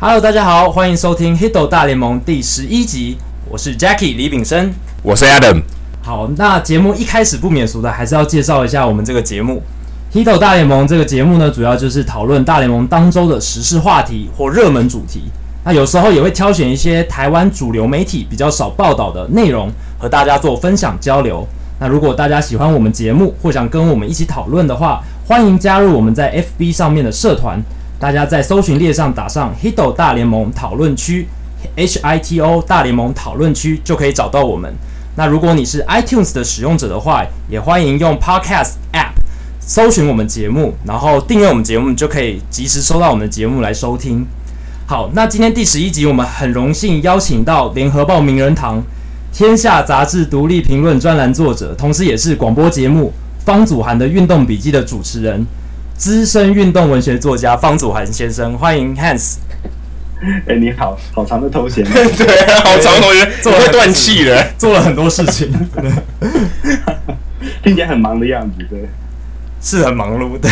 [0.00, 3.16] Hello，大家好，欢迎收听《Hito 大联盟》第十一集，
[3.48, 5.62] 我是 Jackie 李炳生，我是 Adam。
[6.02, 9.62] 好，那节目一开始不免俗的，还是要介绍一下我们这个节目
[10.18, 15.22] 《Hito 大联盟》这个节目呢，主要就是讨论大联盟当周的时事话题或热门主题。
[15.64, 21.46] 那有时候也会挑选一些台湾主流媒体比较少报道的内容，和大家做分享交流。
[21.78, 27.62] 那如果大家喜欢我们节目，或想跟我们一起讨论的话，欢迎加入我们在 FB 上面的社团。
[27.98, 31.26] 大家在搜寻列上打上 “Hito 大联盟讨论区
[31.76, 34.74] ”，H I T O 大联盟讨论区就可以找到我们。
[35.16, 39.12] 那如果你是 iTunes 的使用者的话，也欢迎用 Podcast App
[39.60, 44.26] 搜寻我们节目，然后订阅我们节目，就可以及时收到我们的节目来收听。
[44.86, 48.82] 好，那今天第十一集，我们很荣幸邀请到联合报名人堂、
[49.32, 53.12] 天下杂志独立评论专栏作者，同时也是广播节目
[53.46, 55.46] 方祖涵的运动笔记的主持人。
[55.96, 59.36] 资深运动文学作家方祖涵先生，欢迎 Hans。
[60.48, 61.84] 哎，你好，好长的头衔。
[61.86, 65.52] 对啊，好长的头衔， 做了断气了， 做了很多事情，
[67.62, 68.88] 听起来很忙的样子，对，
[69.62, 70.36] 是很忙碌。
[70.38, 70.50] 对，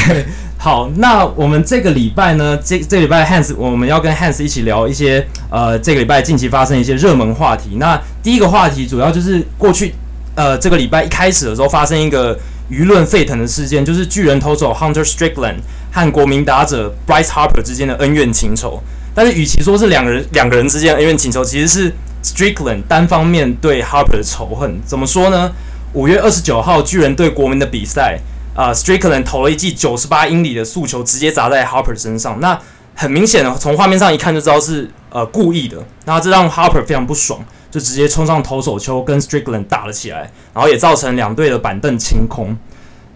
[0.56, 7.76] 好，那我们这个礼拜呢，这这个礼拜 Hans，我们要跟 Hans 一起聊一些呃，这个礼拜近期发生一些热门话题。
[7.78, 9.92] 那第一个话题主要就是过去
[10.36, 12.38] 呃，这个礼拜一开始的时候发生一个。
[12.70, 15.56] 舆论沸腾的事件就是巨人投手 Hunter Strickland
[15.90, 18.82] 和国民打者 Bryce Harper 之间的恩怨情仇。
[19.14, 21.92] 但是，与其说是两个人两个人之间的恩怨情仇，其实是
[22.24, 24.80] Strickland 单方面对 Harper 的仇恨。
[24.86, 25.52] 怎么说呢？
[25.92, 28.18] 五月二十九号巨人对国民的比赛，
[28.54, 32.40] 啊、呃、Strickland 投了一记九十八英里的速球，直接砸在 Harper 身上。
[32.40, 32.58] 那
[32.94, 35.76] 很明显的，从画面上一看就知道是呃故意的。
[36.06, 37.38] 那这让 Harper 非常不爽。
[37.72, 42.54] 就直接冲上投手丘跟 Strickland 打了起来，然后也造成两队的板凳清空。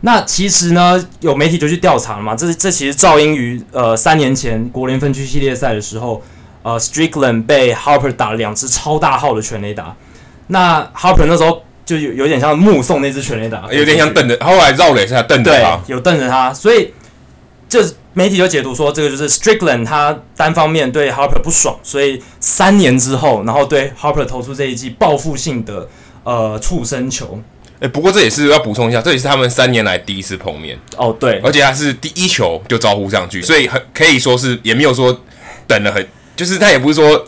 [0.00, 6.22] 那其实呢，有媒体就去调查了嘛，这这其实噪音于呃三年前国联分区系列赛的时候，
[6.62, 9.94] 呃 Strickland 被 Harper 打了两支超大号的全垒打。
[10.46, 16.94] 那 Harper 那时候就有有点像目送那支全垒打，有点像瞪着，后来绕了一下瞪着他，有瞪着他，所以
[17.69, 17.84] 就。
[18.19, 25.87] 媒体就解读说，这个就是 Strickland 他单方面对 Harper 不爽，所以三年之后，然后对 Harper 投出这一记报复性的
[26.25, 27.38] 呃触身球。
[27.75, 30.78] 哎、欸，不过这也是要补充一下，这也是他们三年来第一次碰面。
[30.97, 35.21] 哦，对，而且他是第一球就招呼上去，所以很可以说是也没有说
[35.66, 37.22] 等了很，就是他也不是说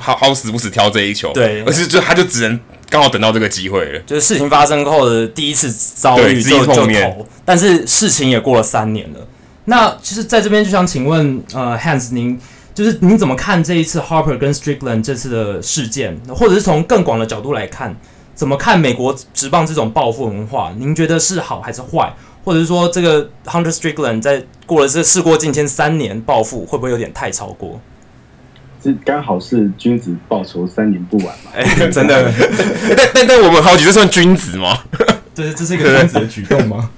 [0.00, 3.98] 好好死不死挑这一球，对，而是就他就只能刚好等到这个机会了。
[4.06, 9.26] 就是事情发生后的第一次遭遇就就投，但是事情也过了三年了。
[9.68, 12.40] 那其实在这边就想请问，呃，Hans，您
[12.72, 17.94] 就是您怎么看这一次 Harper 跟 Strickland 这次的事件，或者是从更广的角度来看，
[18.34, 20.72] 怎么看美国职棒这种报复文化？
[20.78, 22.14] 您觉得是好还是坏？
[22.44, 27.78] 或者是说，这个 Hunter Strickland 在过了这事过境迁三年报复，会不会有点太超过？
[28.82, 31.50] 这刚好是君子报仇三年不晚嘛？
[31.54, 32.32] 哎、欸，真的。
[32.96, 34.78] 但但但我们好几，这算君子吗？
[35.38, 36.90] 这这是一个君子的举动吗？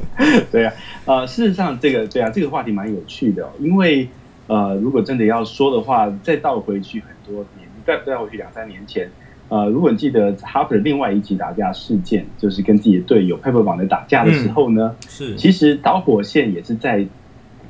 [0.52, 0.70] 对呀、
[1.06, 4.06] 啊，呃，事实上，这个对啊，这个话题蛮有趣的、哦，因为
[4.48, 9.10] 呃，如果真的要说的话，再倒回去很多年，再再回去两三年前，
[9.48, 17.06] 呃，如果你记得 Harper 另外一起打架事件，就是跟自己的队友 Papelbon 的打架的时候呢，嗯、是，其实导火线也是在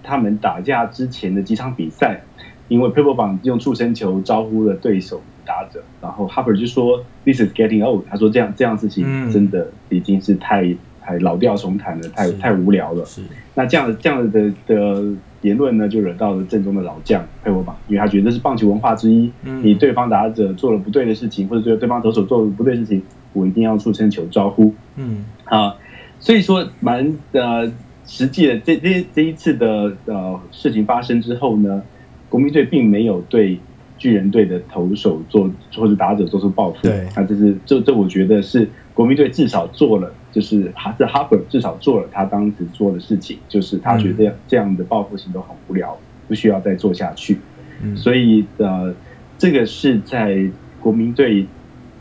[0.03, 2.22] 他们打架之前的几场比赛，
[2.69, 10.62] 因为 Papelbon 用触身球招呼了对手打者，然后 Harper 就说 This is getting old，他说这样这样事情真的已经是太。
[10.62, 13.04] 嗯太老调重弹了，太太无聊了。
[13.04, 13.22] 是，
[13.54, 15.04] 那这样这样的的
[15.41, 19.31] 言论呢，就惹到了正宗的老将佩伯榜，因为他觉得这是棒球文化之一。
[19.44, 23.00] 嗯，你对方打者做了不对的事情，或者对对方投手做了不对的事情，
[23.34, 24.75] 我一定要触身球招呼。
[24.97, 25.77] 嗯，啊，
[26.19, 27.72] 所以说蛮呃
[28.04, 31.84] 实际的这这这一次的呃事情发生之后呢，
[32.28, 33.59] 国民队并没有对
[33.98, 36.82] 巨人队的投手做或者打者做出报复。
[36.82, 40.12] 对，那这是这这我觉得是国民队至少做了。
[40.32, 45.98] 就是哈，这 Harper 至少做了他当时做的事情，就是他觉得这样的报复性都很无聊，
[46.28, 47.38] 不需要再做下去。
[47.82, 48.95] 嗯，所以呃，
[49.39, 50.47] 这个是在
[50.78, 51.47] 国民队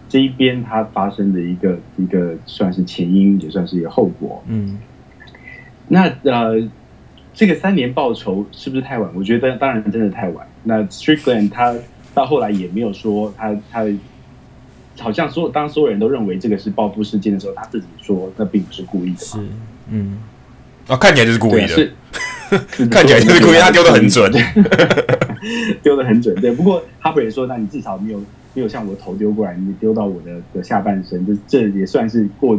[0.10, 4.44] 这一边他发生的一个一个算是前因，也算是一个后果。
[4.50, 4.80] 嗯，
[5.88, 6.62] 那呃，
[7.36, 9.12] 这个三年报仇是不是太晚？
[9.14, 10.48] 我觉得当然真的太晚。
[10.64, 11.76] 那 Strickland 他
[12.14, 13.86] 到后来也没有说他他。
[14.98, 19.18] 好像所有当所有人都认为这个是报复事件的时候，他自己说那并不是故意的。
[19.18, 19.38] 是，
[19.90, 20.20] 嗯，
[20.88, 21.68] 啊，看起来就是故意的，
[22.72, 24.32] 是，看起来就是故意，他丢的很准，
[25.84, 26.34] 丢的很准。
[26.36, 28.20] 对，不过哈珀也说，那你至少没有
[28.54, 32.58] 没有像我头丢过来，你丢到我的的下半身，就这也算是过，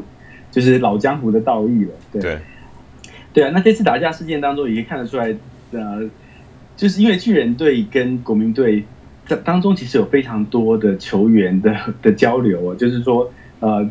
[0.50, 1.92] 就是老江湖的道义了。
[2.12, 2.38] 对，对，
[3.36, 3.50] 对啊。
[3.52, 5.36] 那这次打架事件当中，也可以看得出来，
[5.72, 6.08] 呃。
[6.76, 8.84] 就是因为巨人队跟国民队
[9.24, 13.88] 在当中其实有非常多的球员的的交流啊，就是说呃，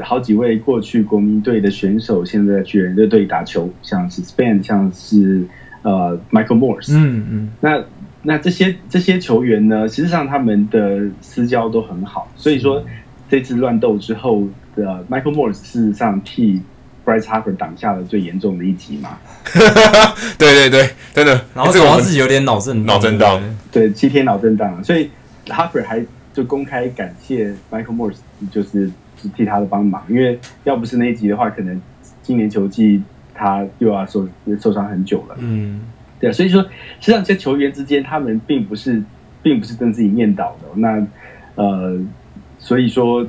[0.00, 5.44] 好几位过去国民队的选手现在巨人队打球，像是 Span，像是
[5.82, 7.84] 呃 Michael Morse，嗯嗯，那
[8.22, 12.82] 那这些这些球员呢，实际上他们的私交都很好，所以说
[13.28, 16.62] 这次乱斗之后的 Michael Morse 事实上替。
[17.04, 19.18] Bryce Harper 挡下了最严重的一击嘛？
[20.38, 21.32] 对对对，真的。
[21.54, 24.82] 然后这个自己有点脑震脑震荡，对，七天脑震荡。
[24.84, 25.10] 所以
[25.46, 28.18] Harper 还就公开感谢 Michael Morse，
[28.50, 28.90] 就是
[29.34, 31.82] 替他的帮忙，因为要不是那一集的话，可能
[32.22, 33.02] 今年球季
[33.34, 34.28] 他又要受
[34.60, 35.36] 受伤很久了。
[35.38, 35.80] 嗯，
[36.20, 39.02] 对，所以说，实际上这些球员之间，他们并不是
[39.42, 40.68] 并不是跟自己念叨的。
[40.76, 41.04] 那
[41.56, 41.98] 呃，
[42.58, 43.26] 所以说。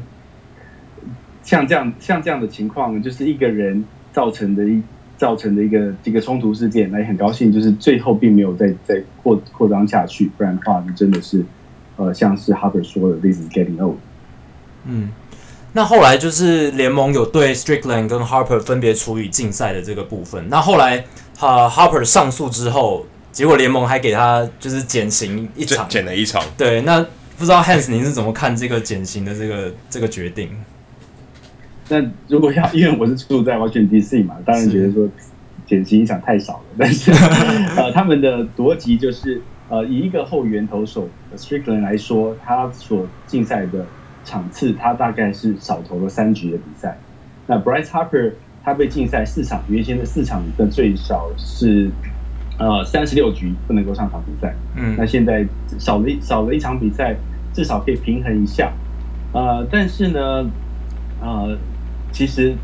[1.44, 4.82] 像这样像这样的情况，就是一个人造成的一
[5.18, 11.46] 造成的一个一个冲突事件，那也很高兴，就是最后并没有再再扩扩张下去，不然的话，真的是
[11.96, 13.98] 呃，像是 Harper 说的，This is getting old。
[14.86, 15.12] 嗯，
[15.74, 20.50] 那后来就是联盟有对 Strickland 跟 Harper 分别处以禁赛的这个部分。
[20.50, 21.06] 那后来
[21.38, 26.44] 哈、呃、Harper 上诉之后，结果联盟还给他就是减刑一场，减了一场。
[26.58, 27.02] 对，那
[27.38, 30.50] 不知道 Hans 您是怎么看这个减刑的这个这个决定？
[31.90, 35.08] 那如果要，因为我是住在 Washington DC 嘛，当然觉得说
[35.66, 36.64] 减薪影响太少了。
[36.78, 37.12] 但是
[37.76, 43.86] 呃，他们的逻辑就是呃，以一个后援投手 Strickland 来说，他所竞赛的
[44.24, 46.98] 场次，他大概是少投了三局的比赛。
[47.48, 48.32] 那 Bryce Harper
[48.64, 51.92] 他被禁赛四场，原先的四场的最少是
[52.58, 54.56] 呃三十六局不能够上场比赛。
[54.78, 55.46] 嗯，那现在
[55.78, 57.16] 少了一少了一场比赛，
[57.54, 58.72] 至少可以平衡一下。
[59.34, 60.50] 呃，但是呢，
[61.22, 61.58] 呃。
[62.14, 62.56] 其实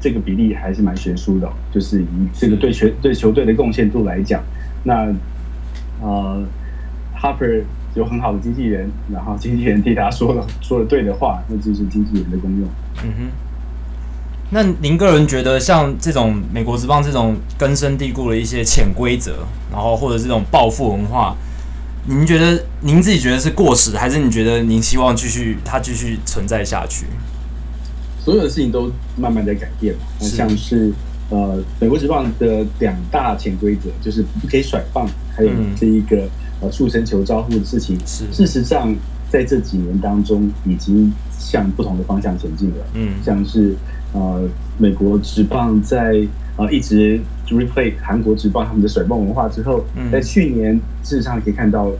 [0.00, 4.42] 这个比例还是蛮悬殊的，就是以这个对球对球队的贡献度来讲，
[4.82, 5.14] 那
[6.00, 6.42] 呃
[7.16, 7.62] ，Harper
[7.94, 12.68] 有很好的经纪人，然后经纪人替他说了 说了对的话，那就是经纪人的功用。
[13.04, 13.30] 嗯哼。
[14.52, 21.36] 那您个人觉得，像这种美国职棒这种根深蒂固的一些潜规则，然后或者这种暴富文化，
[22.08, 27.06] 您觉得您自己觉得是过时，还是你觉得您希望继续它继续存在下去？
[28.24, 30.92] 所有的事情都慢慢在改变嘛，那像是
[31.30, 36.28] 呃，美国职棒的两大潜规则，就是不可以甩棒，还有这一个
[36.60, 37.98] 呃触身球招呼的事情。
[38.04, 38.94] 事实上
[39.30, 42.76] 在这几年当中，已经向不同的方向前进了。
[42.94, 43.74] 嗯，像是
[44.12, 46.26] 呃，美国职棒在
[46.56, 51.90] 呃一直 replay 韩国职棒他们的甩棒文化之后，嗯在去年事实上可以看到。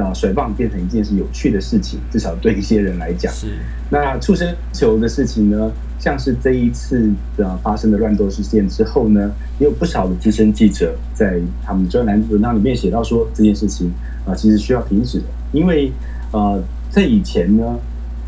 [0.00, 3.32] 啊，甩棒变成一件是有趣的事情，至少对一些人来讲。
[3.32, 3.48] 是。
[3.90, 5.70] 那触身球的事情呢？
[5.98, 13.90] 像是这一次的发生的乱斗事件之后呢，也有不少的资深记者在他们专栏文章里面写到说，这件事情
[14.26, 15.90] 啊，其实需要停止的，因为
[16.32, 17.78] 呃，在以前呢，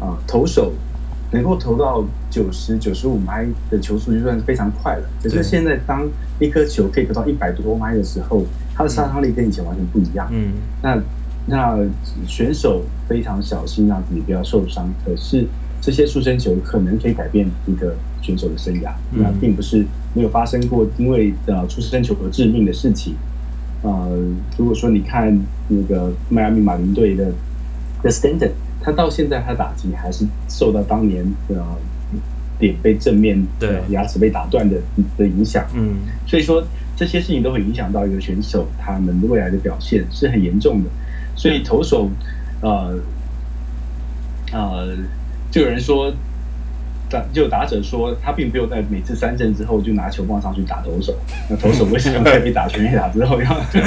[0.01, 0.73] 啊，投手
[1.31, 5.03] 能够投到九十九十五迈的球速就算是非常快了。
[5.23, 6.09] 可是现在，当
[6.41, 8.45] 一颗球可以投到一百多迈的时候，
[8.75, 10.27] 它的杀伤力跟以前完全不一样。
[10.33, 10.55] 嗯。
[10.83, 10.99] 那
[11.51, 11.79] 那
[12.27, 15.47] 选手非常小心让自己不要受伤，可是
[15.81, 18.93] 这些触身球可能可以改变一个选手的生涯。
[19.13, 23.15] 嗯、那并不是没有发生过，因为呃出生球而致命的事情。
[23.83, 24.11] 呃，
[24.59, 27.33] 如果说你看那个迈阿密马林队的
[28.03, 28.51] The Stanton，
[28.83, 31.65] 他到现在他打击还是受到当年的
[32.59, 34.77] 脸被正面的牙齿被打断的
[35.17, 35.65] 的影响。
[35.75, 36.63] 嗯，所以说
[36.95, 40.91] 这些事情都会影响到一个选手他们未来的表现是很严重的。
[41.39, 42.11] 所以投手，
[42.61, 42.99] 呃，
[44.53, 44.89] 呃，
[45.53, 46.13] 就有人说，
[47.09, 51.15] 打就有打者说，他并没有在每次三振之后就拿球棒上去打投手。
[51.49, 53.79] 那投手 为什么在被打全垒打之后要这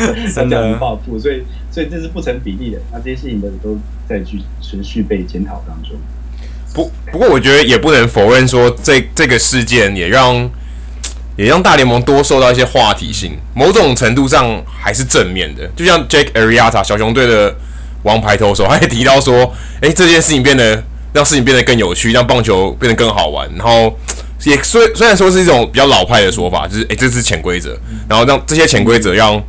[0.46, 1.20] 样报复？
[1.20, 2.80] 所以，所以这是不成比例的。
[2.90, 3.78] 那这些事情都都
[4.08, 6.00] 在去持续被检讨当中。
[6.74, 10.50] 不，不过我觉得也不能否认说，这这个事件也让。
[11.42, 15.68] 也让大联盟多受到一些话题性，某种程度上还是正面的。
[15.76, 17.56] 就像 Jake Arrieta 小熊队的
[18.04, 20.84] 王牌投手，他也提到说：“诶、欸，这件事情变得
[21.14, 23.92] 让事情变得更有趣，让棒球变得更好玩。”然后
[24.44, 27.76] 也虽虽然说是一种比较老派的说法，就是诶、欸，这是潜规则，
[28.08, 29.42] 然后让这些潜规则让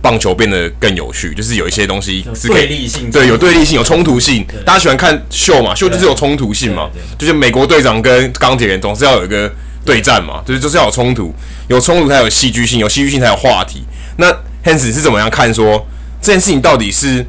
[0.00, 4.44] 棒球变得更有趣，就是有一些东西是可以对立性，对，有对立性，有冲突性。
[4.66, 5.72] 大家喜欢看秀嘛？
[5.72, 6.90] 秀就是有冲突性嘛？
[7.16, 9.48] 就是美国队长跟钢铁人总是要有一个。
[9.84, 11.34] 对战嘛，就是就是要有冲突，
[11.68, 13.84] 有冲突才有戏剧性，有戏剧性才有话题。
[14.16, 14.26] 那
[14.64, 15.86] Hans 是怎么样看说
[16.20, 17.26] 这件事情到底是？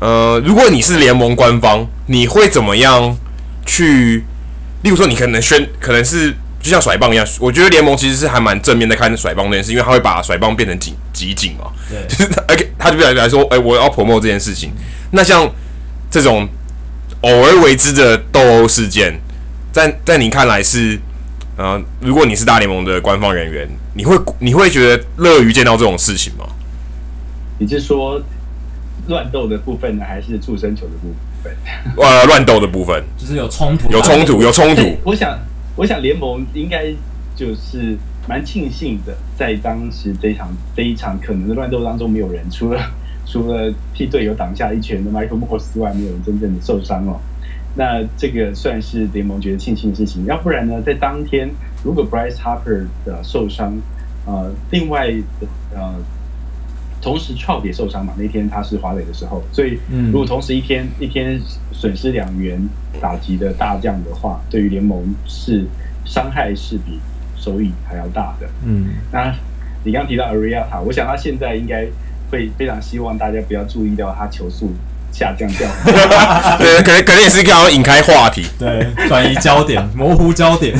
[0.00, 3.16] 呃，如果你是联盟官方，你会怎么样
[3.64, 4.24] 去？
[4.82, 11.70] 例如说，你可能宣，可能是就像甩棒一样，我觉得联盟其实是还蛮正面的看甩棒这件事，因为他会把甩棒变成极极紧嘛。
[11.88, 14.72] 对，就是而且他就表来说，哎、欸，我要 promote 这件事情。
[15.12, 15.48] 那像
[16.10, 16.48] 这种
[17.20, 19.16] 偶尔为之的斗殴事件，
[19.70, 20.98] 在在你看来是，
[21.62, 26.44] 呃，如果你是大联盟的官方人员，你会你会觉得乐于见到这种事情吗？
[27.58, 28.20] 你是说
[29.06, 31.14] 乱斗的部分呢，还是触身球的部
[31.44, 31.56] 分？
[31.96, 34.82] 呃，乱斗的部分，就是有冲突，有冲突，有冲突。
[35.04, 35.38] 我想。
[35.74, 36.84] 我想联盟应该
[37.34, 37.96] 就是
[38.28, 42.78] 蛮庆幸的，在当时这场非常可能的乱斗当中，没有人除了
[43.24, 47.18] 除了替队友挡下一拳的 Michael Morse 之外，没有人真正的受伤哦。
[47.74, 50.24] 那这个算是联盟觉得庆幸的事情。
[50.26, 51.50] 要不然呢，在当天
[51.84, 53.80] 如果 Bryce Harper 的受伤，
[54.26, 55.12] 呃，另外
[55.74, 55.94] 呃。
[57.04, 58.14] 同时，Trout 也受伤嘛？
[58.16, 59.76] 那天他是滑垒的时候，所以
[60.12, 61.36] 如果同时一天、嗯、一天
[61.72, 62.64] 损失两员
[63.00, 65.66] 打击的大将的话，对于联盟是
[66.04, 67.00] 伤害是比
[67.34, 68.48] 收益还要大的。
[68.64, 69.34] 嗯，那
[69.82, 71.88] 你刚刚提到 Arrieta，我想他现在应该
[72.30, 74.70] 会非常希望大家不要注意到他球速
[75.12, 75.68] 下降掉。
[76.58, 80.74] 对，可能可能也是刚好引开话题，对，转移焦点， 模糊焦点。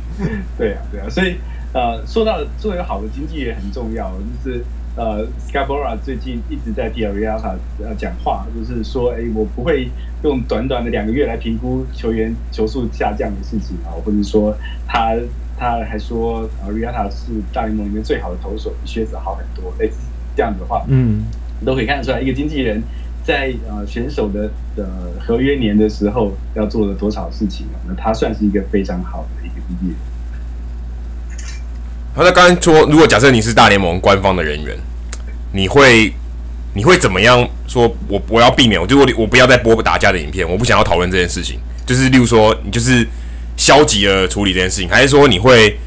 [0.58, 1.36] 对啊，对啊，所以
[1.72, 4.10] 呃，说到做一个好的经纪人很重要，
[4.44, 4.64] 就是。
[4.96, 9.88] 呃，Scarborough 最近一直在替 Arrieta 呃讲话，就是说，哎，我不会
[10.22, 15.16] 用短短的两个月来评估球员球速下降的事情啊，或者说他
[15.58, 19.96] 他还说 Arrieta 是大联盟里面最好的投手，比靴子好很多，类似
[20.36, 21.24] 这样子的话，嗯，
[21.66, 22.80] 都可以看得出来，一个经纪人
[23.26, 24.86] 在呃选手的的
[25.18, 29.96] 合约年的时候要做了多少事情啊，那他算是一个非常好的一个经纪人。
[32.14, 34.76] 好，那刚才说，如果假设你是大联盟官方的人员，
[35.52, 36.12] 你会
[36.74, 37.92] 你会怎么样说？
[38.08, 41.58] 我我要避免，我就我我不要再播打架的影片，我不想要讨论这件事情。
[41.86, 43.06] 就是例如说，你就是
[43.56, 45.78] 消极的处理这件事情，还是说你会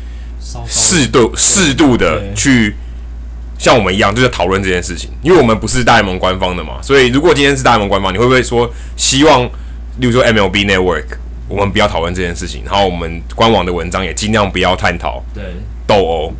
[0.66, 2.76] 适度适度的去
[3.58, 5.10] 像我们一样，就在讨论这件事情？
[5.22, 9.44] 因为我们不是大联盟官方的嘛，所以如果今天是大联盟官方，你会不会说希望，
[10.00, 15.44] 例如说 MLB Network，我们不要讨论这件事情，然后我们官网的文章也尽量不要探讨对。
[15.88, 16.34] 斗殴、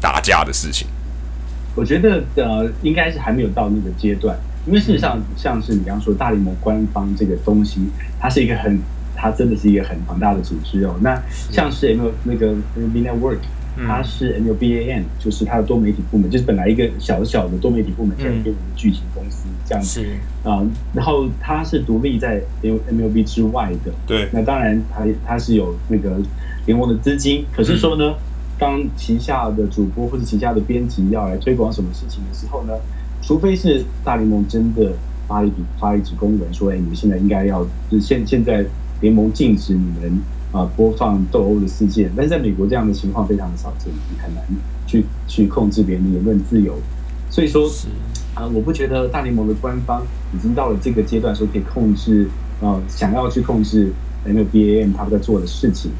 [0.00, 0.88] 打架的事情，
[1.74, 4.34] 我觉得呃，应该是还没有到那个阶段，
[4.66, 7.80] 因为事实上，像是你刚刚说大联盟官方这个东西，
[8.18, 8.80] 它是一个很，
[9.14, 10.96] 它真的是一个很庞大的组织哦。
[11.02, 11.20] 那
[11.52, 13.36] 像是 M 那个 MLB Network，
[13.86, 20.04] 它是 M U B A N，就是它的多媒体部门，就是本来一个小小的多媒体部门，现在变成巨型公司这样子
[20.42, 20.66] 啊、呃。
[20.94, 24.28] 然后它是独立在 MLB 之外的，对。
[24.32, 26.20] 那当然它，它它是有那个
[26.66, 28.10] 联盟的资金，可是说呢。
[28.10, 28.16] 嗯
[28.56, 32.72] 当旗下的主播或者旗下的编辑要来推广什么事情的时候呢，
[33.20, 34.92] 除非是大联盟真的
[35.26, 38.64] 发一笔发一纸公文说，哎，你们现在应该要，就现现在
[39.00, 40.20] 联盟禁止你们
[40.54, 44.44] 啊播放斗殴的事件，但是在美国这样的情况非常的少见，你很难
[44.86, 46.78] 去去控制别人的言论自由，
[47.28, 47.68] 所以说
[48.34, 52.28] 啊，我不觉得大联盟的官方已经到了这个阶段，说可以控制
[52.62, 53.92] 啊，想要去控制
[54.24, 55.90] MLBAM 他们在做的事情。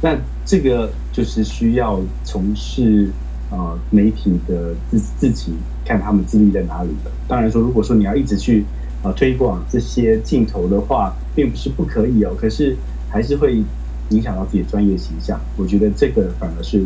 [0.00, 3.10] 那这个就是需要从事
[3.50, 5.52] 呃媒体的自自己
[5.84, 7.10] 看他们自律在哪里的。
[7.28, 8.64] 当然说，如果说你要一直去
[9.02, 12.34] 啊、呃、推广这些镜头的话，并不是不可以哦。
[12.36, 12.76] 可是
[13.08, 13.62] 还是会
[14.10, 15.40] 影响到自己的专业形象。
[15.56, 16.78] 我觉得这个反而是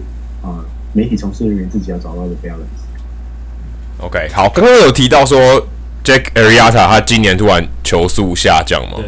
[0.43, 2.85] 啊、呃、媒体从事人员自己要找到的 balance。
[3.99, 5.67] OK，好，刚刚有提到说
[6.05, 8.97] Jack Arrieta 他今年突然球速下降嘛？
[8.97, 9.07] 对。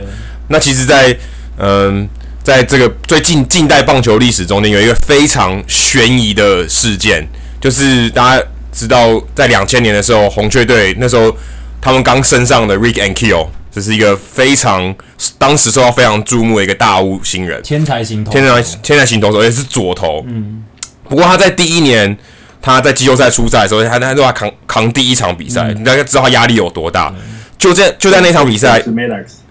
[0.49, 1.19] 那其实在，在
[1.59, 2.09] 嗯。
[2.45, 7.29] 在这个最近近代棒球历史中间，有一个非常悬疑的事件，
[7.61, 11.37] 就是大家知道，在两千年的时候，红雀队那时候
[11.79, 14.95] 他们刚升上的 Rick Ankiel，这是一个非常
[15.39, 20.25] 当时受到非常注目的一个大物新人，天才型投，天才天才型投手，而且是左投。
[20.27, 20.65] 嗯。
[21.09, 22.17] 不过他在第一年
[22.61, 27.13] 他在季后赛出赛的时候，他他都要扛扛第一场比赛，大家知道他压力有多大。
[27.57, 28.81] 就在就在那场比赛，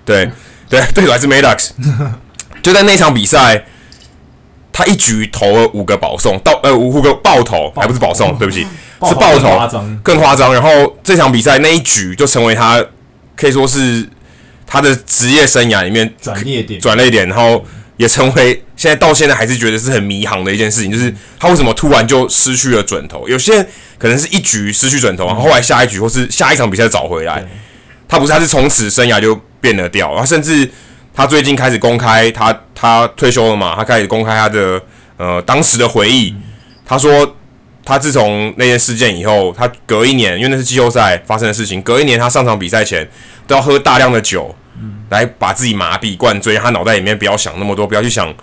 [0.05, 0.29] 对
[0.69, 1.71] 对对手还是 Maddox。
[2.61, 3.65] 就在那场比赛，
[4.71, 8.61] 他一局投了五个保送，到呃五个爆投，还不是保送，对不起，
[9.05, 9.59] 是爆投，
[10.03, 10.53] 更夸张。
[10.53, 12.83] 然后这场比赛那一局就成为他
[13.37, 14.05] 可以说是
[14.65, 17.65] 他的职业生涯里面转捩点，转捩点，然后
[17.95, 23.29] 也成为现在到现在还是觉得是很迷航的一件事情，就是他为什么突然就失去了准头？
[23.29, 23.67] 有些人
[23.97, 27.45] 可能是一局失去准头，然后后来下一局或是下一场比赛找回来，
[28.09, 30.69] 他不是，他是从此生涯就变了调，然后甚至。
[31.19, 33.73] 他最近开始公开，他他退休了嘛？
[33.75, 34.79] 他开始公开他的
[35.17, 36.31] 呃当时的回忆。
[36.85, 37.35] 他说，
[37.87, 43.07] 他自从那件事件以后，他隔一年，因为那是季后赛发生的事情，隔一年他上场比赛前
[43.47, 44.53] 都要喝大量的酒，
[45.09, 48.35] 来把自己麻痹、灌醉，他脑袋里面不要想那么多，不要去想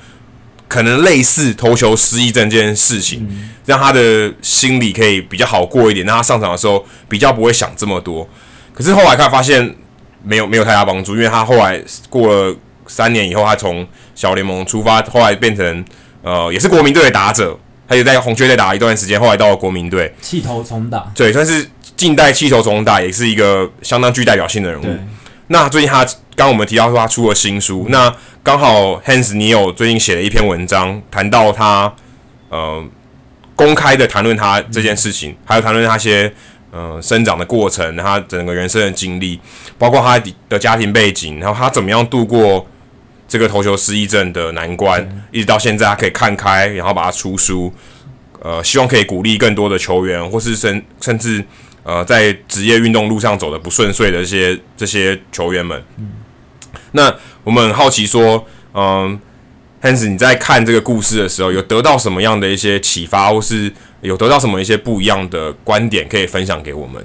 [0.66, 8.26] 可能类似投球失忆症这件事情，嗯、让他的心理可以比较好过一点，让他上场的时候比较不会想这么多。
[8.72, 9.76] 可是后来他发现
[10.22, 15.84] 没有没有太大帮助，因为他后来过了三年以后，他从小联盟出发，后来变成
[16.22, 17.56] 呃也是国民队的打者，
[17.88, 20.14] 他也在红雀队打了一段时间，后来到了国民队。
[20.20, 24.86] 气头重打，对，算是近代气头重打，也是一个相当具代表性的人物。
[25.48, 26.02] 那最近他
[26.34, 28.12] 刚刚我们提到说他出了新书，那
[28.42, 31.94] 刚好 Hans 你有最近写了一篇文章，谈到他
[32.48, 32.82] 呃
[33.54, 36.32] 公开的谈论他这件事情，还有谈论他些
[36.70, 39.38] 呃生长的过程，他整个人生的经历，
[39.76, 42.66] 包括他的家庭背景，然后他怎么样度过
[43.34, 47.74] 这个投球失忆症的难关，一直到现在他可以看开，然后把它出书，
[48.40, 51.44] 呃，希望可以鼓励更多的球员，或是甚甚至。
[51.86, 56.12] 呃，在职业运动路上走的不顺遂的一些这些球员们，嗯，
[56.92, 59.20] 那我们很好奇说，嗯
[59.82, 67.04] ，Hans，你在看这个故事的时候，有得到什么样的一些启发，或是有得到什么一些不一样的观点可以分享给我们？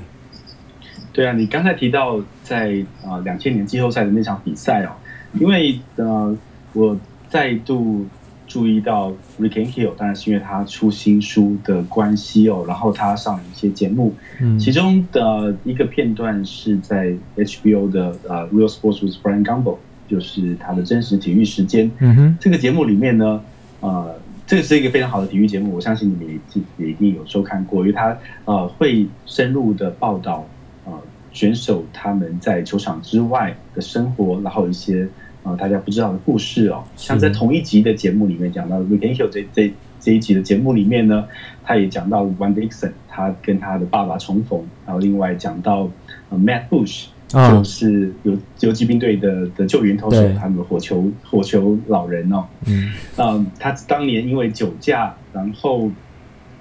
[1.11, 4.91] 对啊，你刚才提到在啊两千年季后赛的那场比赛哦，
[5.33, 6.35] 因为呃
[6.73, 6.97] 我
[7.29, 8.05] 再度。
[8.51, 23.39] 注意到 Rick Ankiel，当然是因为他出新书的关系哦，然后他上了一些节目，嗯，其中的一个片段是在 HBO 的呃 Real Sports with Brian Gumbel，就是他的真实体育时间，嗯哼，这个节目里面呢，
[23.81, 24.15] 呃，
[24.47, 30.47] 这个是一个非常好的体育节目，我相信你们也也一定有收看过，因为他呃会深入的报道
[30.85, 30.93] 呃
[31.31, 35.07] 选手他们在球场之外的生活，然后一些。
[35.41, 41.29] 啊，大家不知道的故事哦，像在同一集的节目里面讲到 Rick Ankiel 这这这一集的节目里面呢，
[41.63, 45.89] 他也讲到 Wayne Dixon，他跟他的爸爸重逢，然后另外讲到
[46.29, 55.89] Matt Bush，就是游游击兵队的的救援投手，他们的火球火球老人哦，嗯，嗯，他当年因为酒驾，然后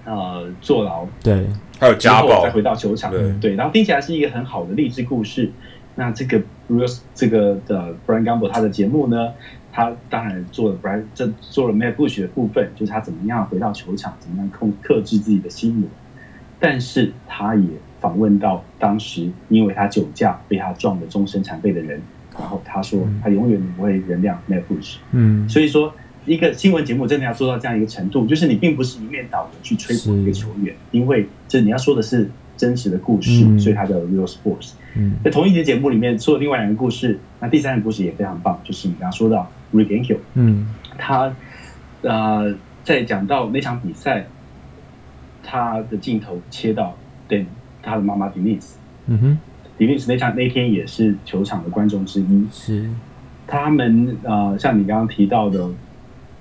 [0.04, 1.44] 呃坐牢，对，
[1.80, 5.50] 还有家暴，再回到球场，对，对，然后听起来是一个很好的励志故事。
[5.96, 9.32] 那这个 Bruce 这个的 Brian Gumbel 他的节目呢，
[9.72, 15.88] 他当然做了 Brian 这做了 Matt Bush 的部分，就是他怎么样回到球场，怎么样控克制自己的心魔。
[16.60, 17.66] 但是他也
[18.00, 22.02] 访问到当时因为他酒驾被他撞得终身残废的人，
[22.38, 24.96] 然后他说他永远不会原谅 Matt Bush。
[25.12, 25.94] 嗯，所以说
[26.26, 32.30] 一个新闻节目真的要做到这样一个程度，就是你并不是一面倒的去吹捧一个球员，因为这你要说的是。
[32.58, 34.72] 真实的故事，嗯、所以它叫 Real Sports。
[34.98, 40.18] 嗯，在同一节节目里面说了另外两个故事，那第三个故事也非常棒，就是你刚刚说到 Rick Ankiel。
[40.34, 41.32] 嗯，他
[42.02, 44.26] 呃在讲到那场比赛，
[45.44, 46.96] 他的镜头切到
[47.28, 47.46] 对
[47.80, 48.72] 他的妈妈 Denise。
[49.06, 49.38] 嗯哼
[49.78, 52.46] ，Denise 那场那天也是球场的观众之一。
[52.50, 52.90] 是，
[53.46, 55.70] 他们呃像你刚刚提到的，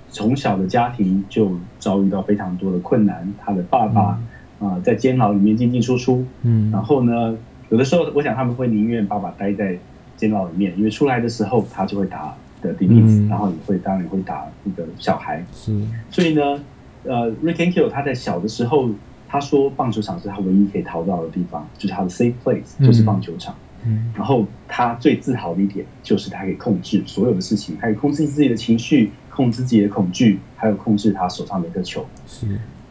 [0.09, 4.27] 从小的家庭就遭遇到非常多的困难，他的爸爸、嗯。
[4.59, 7.37] 啊、呃，在监牢里面进进出出，嗯，然后呢，
[7.69, 9.77] 有的时候我想他们会宁愿爸爸待在
[10.15, 16.59] 监牢里面，因为出来的时候他就会打的 Denise、嗯、然后也会当然会打那个小孩，是，所以呢，
[17.03, 18.89] 呃，Rick Ankiel 他在小的时候，
[19.27, 23.53] 他说棒球场是他唯一可以逃到的地方，就是他的 safe place，就是棒球场，
[23.85, 32.47] 嗯，然后他最自豪的一点就是他可以控制所有的事情，他可以控制自己的情绪，控制自己的恐惧，还有控制他手上的一个球，是。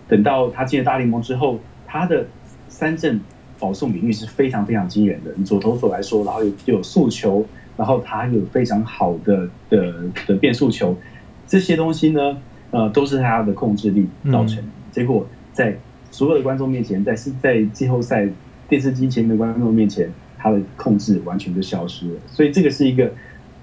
[0.07, 2.29] 等到他进了大联盟之后，他的
[2.69, 3.21] 三振
[3.59, 5.33] 保送比率是非常非常惊人的。
[5.37, 9.95] 以左投手来说，然后有有速球，然后他有非常好的的
[10.27, 10.97] 的变速球，
[11.47, 12.39] 这些东西呢，
[12.71, 14.65] 呃，都是他的控制力造成。
[14.91, 15.77] 结果在
[16.11, 18.29] 所有的观众面前，在是在季后赛
[18.69, 22.21] 电视机前面的观众面前，他的控制完全就消失了。
[22.27, 23.13] 所以这个是一个，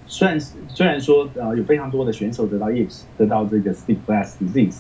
[0.08, 4.80] 虽然虽然说呃有非常多的选手得到 yips 得到这个 steep glass disease，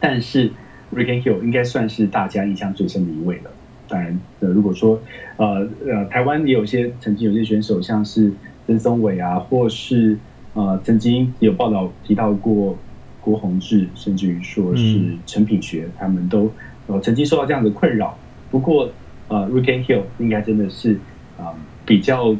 [0.00, 0.52] 但是。
[0.94, 3.50] Rick Ankiel 应该算是大家印象最深的一位了。
[3.88, 5.02] 当然，呃，如果说，
[5.36, 8.32] 呃呃，台湾也有些曾经有些选手，像是
[8.66, 10.18] 曾松伟啊，或是
[10.54, 12.78] 呃，曾经有报道提到过
[13.20, 16.50] 郭宏志，甚至于说是陈品学，他们都
[16.86, 18.16] 呃曾经受到这样的困扰。
[18.50, 18.92] 不过，
[19.28, 20.98] 呃，Rick Ankiel 应该真的是
[21.36, 22.36] 啊、比较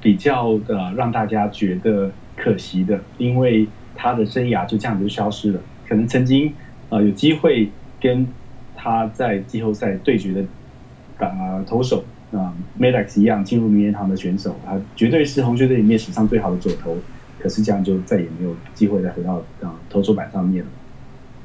[0.00, 5.60] 比较的让大家觉得可惜的，因为他的生涯就这样就消失了。
[5.88, 6.54] 可能曾经。
[6.90, 7.68] 啊、呃，有机会
[8.00, 8.26] 跟
[8.88, 10.42] 他在季后赛对决的
[11.18, 16.96] 打、呃、投手啊、Maddox 一样进入名人堂的选手，他绝对是红雀队里面史上最好的左投。
[17.38, 20.70] 可是这样就再也没有机会再回到啊、投手板上面了。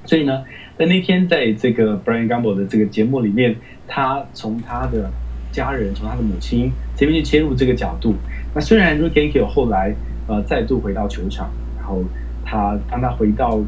[0.06, 0.44] 所以呢，
[0.78, 3.56] 在那天在这个 Brian Gumbel 的这个节目里面，
[3.88, 5.12] 他从他的
[5.52, 8.16] 家人，从他的母亲这边去切入这个角度。
[8.56, 9.94] 那虽然 Rick Ankiel 后来
[10.28, 12.04] 呃再度回到球场，然后。
[12.46, 13.62] 他当他回到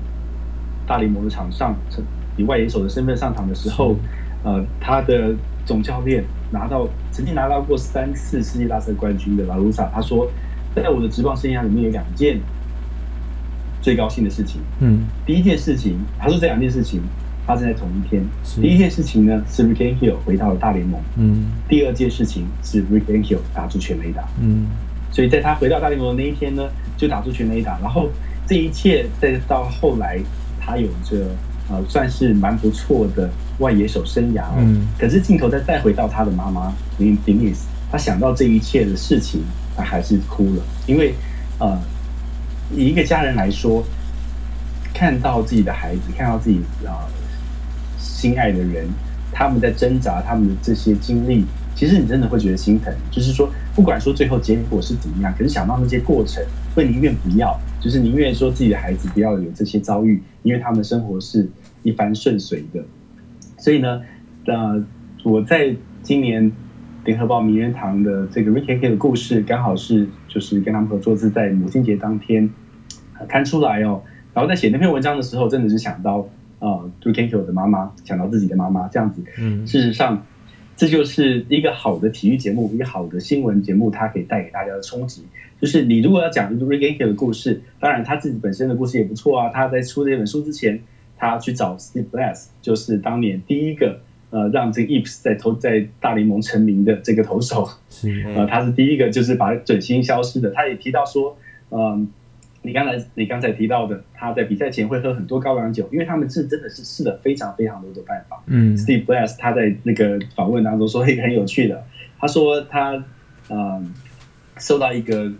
[0.86, 1.74] 大联盟的场上，
[2.38, 3.95] 以外野手的身份上场的时候，
[4.43, 5.34] 呃，他的
[5.65, 10.30] 总教练拿到曾经拿到过三次世界大赛冠军的拉鲁萨，他说，
[10.76, 12.39] 在我的职棒生涯里面有两件
[13.82, 14.60] 最高兴的事情。
[14.80, 17.02] 嗯，第一件事情，他说这两件事情
[17.45, 18.24] 发生在同一天。
[18.62, 21.00] 第一件事情呢是 Rick and Hill 回到了大联盟。
[21.15, 24.24] 嗯，第二件事情是 Rick and Hill 打出全垒打。
[24.41, 24.67] 嗯，
[25.12, 28.10] 所以在他回到大联盟的那一天呢，就打出全垒打，然后
[28.45, 30.19] 这一切再到后来。
[30.67, 31.28] 他有着
[31.69, 34.56] 呃，算是蛮不错的外野手生涯哦。
[34.60, 34.88] 嗯。
[34.99, 39.41] 可是镜头再带回到他的妈妈林林伊斯，他想到这一切的事情，
[39.75, 40.63] 他还是哭了。
[40.86, 41.13] 因为
[41.60, 41.80] 呃，
[42.75, 43.84] 以一个家人来说，
[44.93, 47.10] 看到自己的孩子，看到自己啊、呃、
[47.97, 48.88] 心爱的人，
[49.32, 52.93] 他们在挣扎，他们的这些经历，其实你真的会觉得心疼。
[53.12, 56.43] 就是说，不管说最后结果是怎么样，可是想到那些过程，
[56.76, 57.60] 会宁愿不要。
[57.82, 61.50] 就是宁愿说自己的孩子不要有这些遭遇，因为他们的生活是
[61.84, 62.84] 一帆顺遂的。
[63.58, 64.02] 所以呢，
[64.46, 64.84] 呃，
[65.24, 66.52] 我在今年
[67.04, 72.50] 联合报名人堂的这个 Rick Ankiel 的故事，刚好是就是跟他们合作是在母亲节当天
[73.28, 74.02] 刊出来哦。
[74.34, 76.28] 然后在写那篇文章的时候，真的是想到
[76.60, 79.24] 呃 Rick Ankiel 的妈妈，想到自己的妈妈这样子。
[79.40, 80.26] 嗯，事实上。
[80.78, 85.24] 这就是一个好的体育节目，一个好的新闻节目，它可以带给大家的冲击。
[85.62, 89.50] 就是你如果要讲 Ankiel 的故事，当然他自己本身的故事也不错啊。
[89.50, 90.82] 他在出这本书之前，
[91.18, 97.70] 他去找 Steve Blass，就是当年第一个呃让这个 Ips 在投在大联盟成名的这个投手，
[98.36, 100.52] 呃，他是第一个就是把准星消失的。
[100.52, 101.38] 他也提到说，
[101.70, 102.08] 嗯、呃。
[102.65, 108.41] 你刚才你刚才提到的，他在比赛前会喝很多高粱酒，因为他们是真的是试了非常非常多的办法。
[108.47, 111.86] 嗯，Steve Blass 他在那个访问当中说一个很有趣的，
[112.17, 113.06] 他说他
[113.49, 113.86] 呃
[114.58, 115.32] 收到一个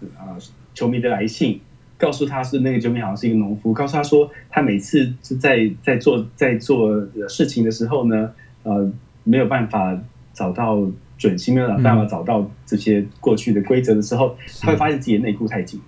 [0.00, 0.38] 呃
[0.72, 1.60] 球迷的来信，
[1.98, 8.92] 告诉他是那个球迷好像是一个农夫，告诉他说他每次是在在做在做事情的时候呢，呃
[9.24, 10.00] 没有办法
[10.32, 10.88] 找到
[11.18, 15.80] 准星，没有办法找到这些过去的规则的时候，他会发现自己的内裤太紧。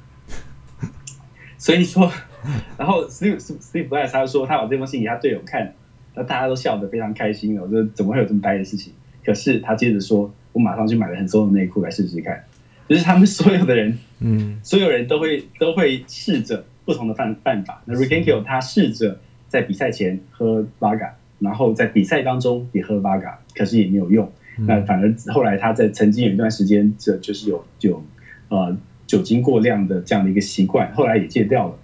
[1.61, 2.11] 所以说，
[2.79, 5.75] 然后 Steve Steve Blass 他说他把这封信给他队友看，
[6.15, 7.61] 那大家都笑得非常开心。
[7.61, 8.95] 我说怎么会有这么呆的事情？
[9.23, 12.43] 可是他接着说，我马上去买了很多的内裤来试试看。
[12.89, 17.83] 就是他们所有的人，嗯，所有人都会都会试着不同的办办法。
[17.85, 24.33] 那 Rick Ankiel 他试着在比赛前喝 Vodka，然后在比赛当中也喝 Vodka，可是也没有用。
[24.57, 28.03] 那反而后来他在曾经有一段时间，这就是有有
[28.49, 28.75] 呃。
[29.11, 31.77] 酒精过量的这样的一个习惯，后来也戒掉了。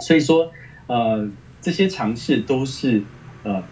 [0.00, 0.50] 所以说，
[0.88, 3.00] 呃，这些尝试都是
[3.44, 3.62] 呃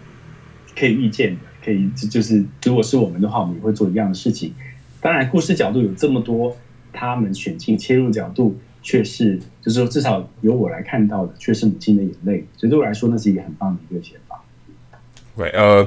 [0.73, 4.53] 可以预见的，可以就是如果是我们的话，我们也会做一样的事情。
[5.01, 6.55] 当然，故事角度有这么多，
[6.93, 12.45] 他们选进切入角度却是，就是说至少由我来看到的，却是母亲的眼泪。
[12.55, 14.41] 所以对我来说，那是一个很棒的一个解法。
[15.35, 15.85] 对，呃。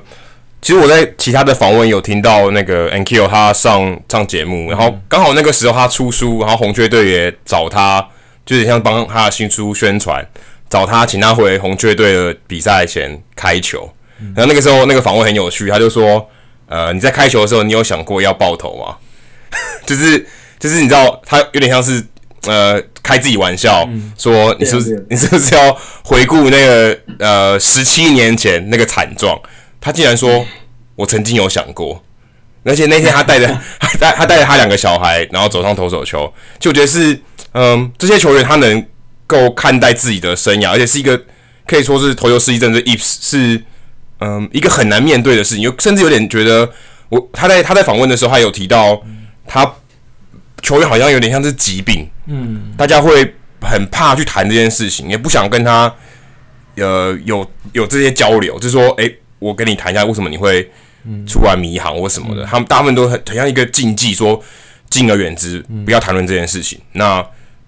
[0.63, 8.07] 其实我在其他的访问有听到那个 Ankiel 他上上节目，然后刚好那个时候他出书，然后红雀队也找他，
[8.45, 10.27] 就是像帮他的新书宣传，
[10.69, 13.91] 找他请他回红雀队的比赛前开球。
[14.35, 16.29] 然后那个时候那个访问很有趣，他就说
[16.69, 18.99] ：“呃，你在开球的时候，你有想过要爆头吗？”
[19.87, 20.27] 就是
[20.59, 22.05] 就是你知道他有点像是
[22.47, 29.41] 呃开自己玩笑，说你是不是你是不是要回顾那个呃十七年前那个惨状？
[29.81, 30.45] 他竟然说
[30.95, 32.05] ：“我曾经有想过，
[32.65, 33.47] 而且那天他带着
[33.81, 37.19] 他带他带着他两个小孩，然后走上投手球，就我觉得是，
[37.53, 38.87] 嗯，这些球员他能
[39.27, 41.19] 够看待自己的生涯，而且是一个
[41.67, 43.63] 可以说是投球失忆症的 Ips 是，
[44.21, 45.65] 嗯，一个很难面对的事情。
[45.65, 46.71] 有甚至有点觉得，
[47.09, 49.01] 我他在他在访问的时候，他有提到，
[49.47, 49.75] 他
[50.61, 55.95] 球员好像有点像是疾病，嗯，大家会很怕去谈这件事情，也不想跟他，
[56.77, 59.17] 呃，有有这些交流，就是说，诶、欸。
[59.41, 60.71] 我跟你谈一下，为什么你会
[61.27, 62.45] 出来迷航或什么的？
[62.45, 64.41] 嗯、他们大部分都很很像一个禁忌，说
[64.91, 66.79] 敬而远之，不要谈论这件事情。
[66.79, 67.21] 嗯、那，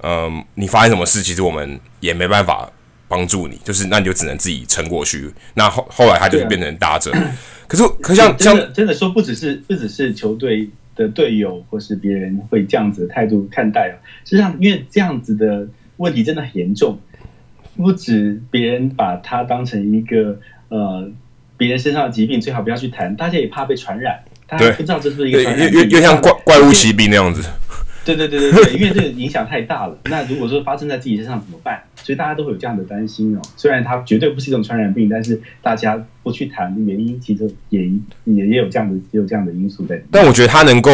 [0.02, 2.70] 嗯、呃，你发生什么事，其实我们也没办法
[3.08, 5.32] 帮助你，就是那你就只能自己撑过去。
[5.54, 7.10] 那后后来他就变成打者。
[7.12, 7.32] 啊、
[7.66, 13.96] 可是，可像真的真的说，不只是不只是球队的队友或是别人会这样子的态度看待啊。
[14.26, 17.00] 实际上，因为这样子的问题真的很严重，
[17.78, 21.10] 不止别人把他当成一个呃。
[21.62, 27.40] 别人身上的疾病最好不要去谈，大家也怕被传染，大家不知道这是不是一个传染，又又像怪怪物骑兵那样子。
[28.04, 29.96] 对对对对对，因为这个影响太大了。
[30.10, 31.80] 那如果说发生在自己身上怎么办？
[32.02, 33.40] 所以大家都会有这样的担心哦。
[33.56, 37.80] 虽然它绝对不是一种传染病，但是大家不去谈的原因，其实也
[38.24, 40.02] 也也有这样的也有这样的因素在。
[40.10, 40.90] 但我觉得他能够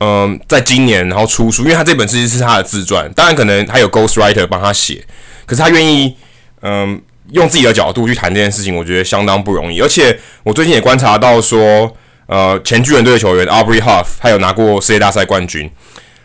[0.00, 5.02] 嗯，在今年然后出书，因为他这本其实是他的自传，当然可能他有 Ghostwriter 帮他写，
[5.46, 6.14] 可是他愿意
[6.60, 7.00] 嗯
[7.32, 9.80] 用自己的角度去谈这件事情，我觉得相当不容易。
[9.80, 11.94] 而且我最近也观察到说，
[12.26, 15.70] 呃，前巨人队的球员 Aubrey Huff 他有拿过世界大赛冠军，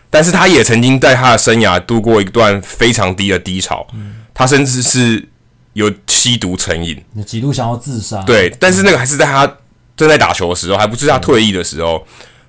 [0.10, 3.88] 但是他也曾经在他的生涯度过一段非常低的低潮，
[4.34, 5.28] 他甚至是
[5.74, 8.22] 有吸毒成瘾，极度想要自杀。
[8.24, 9.58] 对，但是那个还是在他
[9.96, 12.06] 正在打球的时候，还不是他退役的时候。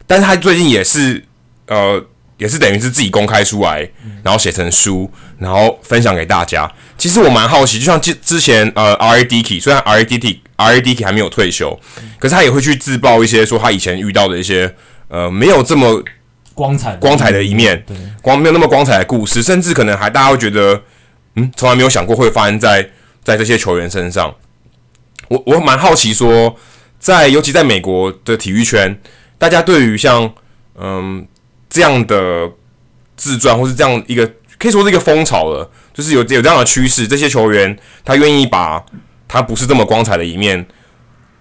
[0.07, 1.25] 但是他最近也是，
[1.67, 2.05] 呃，
[2.37, 3.89] 也是等于是自己公开出来，
[4.23, 6.71] 然后写成书，然后分享给大家。
[6.99, 9.25] 其实我蛮好奇，就像之之前，呃，R.A.
[9.25, 10.05] Dickey 虽然 R.A.
[10.05, 10.81] Dickey R.A.
[10.81, 11.79] Dickey 还没有退休，
[12.19, 14.75] 可是他也会去自曝一些说他以前遇到的一些，
[15.09, 16.03] 呃，没有这么
[16.55, 20.83] 光彩光彩的一面，对，光没有那么光彩的故事，甚至可能还大家会觉得，
[21.37, 22.91] 嗯，从来没有想过会发生在
[23.23, 24.35] 在这些球员身上。
[25.29, 26.57] 我我蛮好奇说，
[26.99, 28.99] 在尤其在美国的体育圈。
[29.37, 30.33] 大家对于像
[30.81, 31.27] 嗯
[31.75, 32.49] 这样的
[33.17, 34.25] 自传，或是这样一个
[34.61, 38.81] 可以说是一个风潮了，就是有有这样的趋势，这些球员他愿意把
[39.27, 40.65] 他不是这么光彩的一面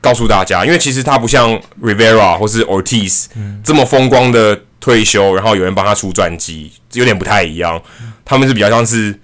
[0.02, 3.28] 告诉大家，因为其实他不像 Rivera 或是 Ortiz
[3.64, 7.80] 这么风光的退休，然后有人帮他出传记，有点不太一样。
[8.26, 9.20] 他们是比较像是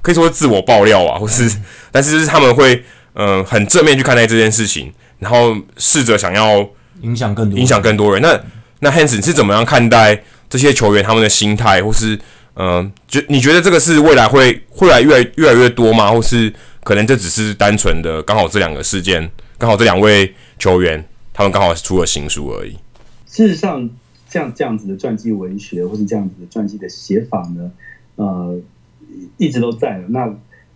[0.00, 1.54] 可以说是自我爆料啊，或是
[1.92, 6.66] 但是是他们会嗯很正面去看待这件事情，然后试着想要。
[7.02, 8.22] 影响更多，影响更多人。
[8.22, 8.40] 那
[8.80, 12.18] 那 Hans 你是怎么样看待这些球员他们的心态，或是
[12.54, 16.10] 嗯，觉、你觉得这个是未来会会来越来越来越多吗？
[16.10, 22.76] 或是可能这只是单纯的刚好这两个事件，刚好这两位球员他们刚好出了新书而已。
[23.26, 23.90] 事实上，
[24.28, 27.70] 像这样子的传记文学，或是这样子的传记的写法呢，
[28.16, 28.58] 呃，
[29.36, 30.06] 一直都在了。
[30.08, 30.34] 那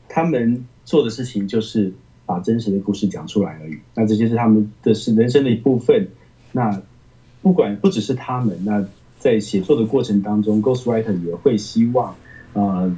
[0.09, 1.93] 他们做的事情就是。
[2.27, 3.77] 把真实的故事讲出来而已。
[3.93, 6.11] 那这些是他们的是人生的一部分。
[6.53, 6.81] 那
[7.43, 8.85] 不管不只是他们，那
[9.21, 12.17] 在写作的过程当中，Ghostwriter 也会希望
[12.55, 12.93] 呃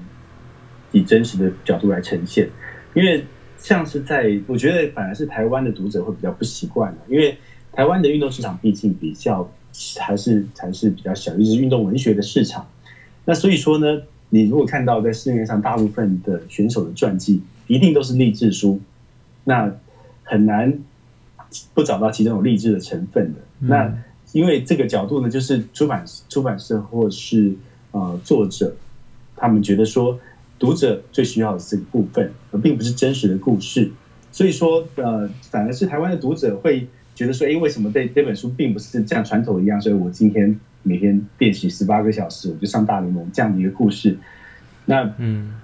[0.93, 2.49] 以真实的角度来呈现。
[2.95, 3.27] 因为
[3.59, 7.37] 像是在我觉得反而是台湾的读者会比较不习惯的，因为
[7.73, 9.51] 台湾的运动市场毕竟比较
[9.99, 12.67] 还是还是比较小，就是运动文学的市场。
[13.25, 18.81] 那所以说呢，你如果看到在市面上大部分的选手的传记，一定都是励志书。
[19.45, 19.75] 那
[20.23, 20.79] 很难
[21.75, 23.41] 不找到其中有励志的成分的。
[23.59, 23.97] 那
[24.33, 27.55] 因为这个角度呢，就是出版出版社或是
[27.93, 28.75] 呃作者，
[29.37, 30.19] 他们觉得说
[30.59, 33.91] 读者最需要的是这个部分，而并不是真实的故事。
[34.31, 44.19] 所以说呃，反而是台湾的读者会觉得说，哎，为什么这这本书并不是像传统一样，所以我今天每天练习十八个小时，我就上大联盟这样的一个故事。
[44.87, 45.61] 那嗯，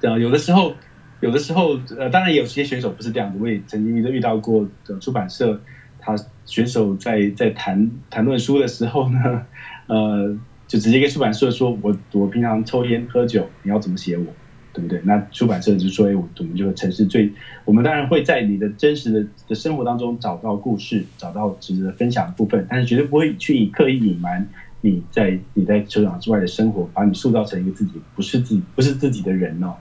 [0.00, 0.74] 呃，有的时候。
[1.22, 3.38] 有的时候，呃，当然也有些选手不是这样子。
[3.40, 5.60] 我也曾经遇到过的出版社，
[6.04, 9.46] 他选手在在谈谈论书的时候呢，
[9.86, 10.36] 呃，
[10.66, 14.26] 就直接跟出版社说：“我我平常抽烟喝酒，你要怎么写我，
[14.72, 17.30] 对不对？”那出版社就说：“哎，我我们就城市最，
[17.64, 24.48] 我们当然会在你的真实的的生活当中找到故事，找到值得分享的部分，但是绝对不会去刻意隐瞒
[24.80, 29.74] 你在你在球场之外的生活，把你塑造成一个自己不是自己不是自己的人哦。”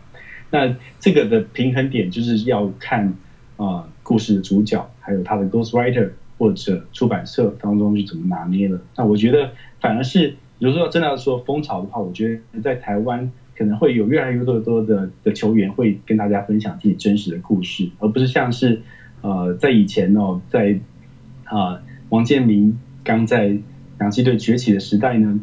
[0.54, 3.14] 那这个的平衡点就是要看
[3.62, 8.80] 啊、呃，故事的主角，还有他的 ghostwriter 或者出版社当中是怎么拿捏的。
[8.96, 18.82] 那我觉得反而是，如果说真的要说风潮的话，我觉得在台湾可能会有越来越多的的球员会跟大家分享自己真实的故事，而不是像是
[19.22, 20.80] 呃在以前哦，在
[21.44, 23.56] 啊、王建民刚在
[24.00, 25.40] 洋基队崛起的时代呢，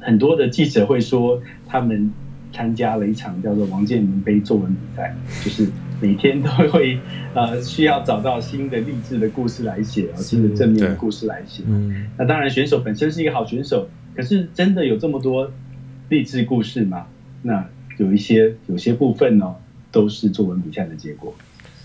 [0.00, 2.10] 很多的记者会说他们。
[2.50, 5.14] 参加了一场叫做王建民杯作文比赛，
[5.44, 6.98] 就是每天都会
[7.34, 11.62] 呃需要找到新的励志的故事来写，新的正面的故事来写。
[11.66, 15.50] 嗯，那当然选手本身是一个好选手，可是真的有这么多
[16.08, 17.06] 励志故事吗？
[17.42, 17.64] 那
[17.98, 19.54] 有一些有些部分呢，
[19.90, 21.34] 都是作文比赛的结果。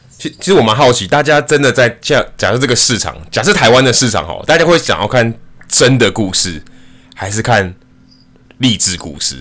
[0.10, 5.34] 其其实我蛮好奇，大家真的在假假设这个市场，假设台湾的市场好，大家会想要看
[5.67, 6.62] 真的故事，
[7.15, 7.73] 还是看
[8.60, 9.38] 励志故事？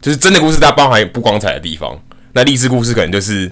[0.00, 1.98] 就是真的故事，它包含不光彩的地方；
[2.34, 3.50] 那励志故事可能就是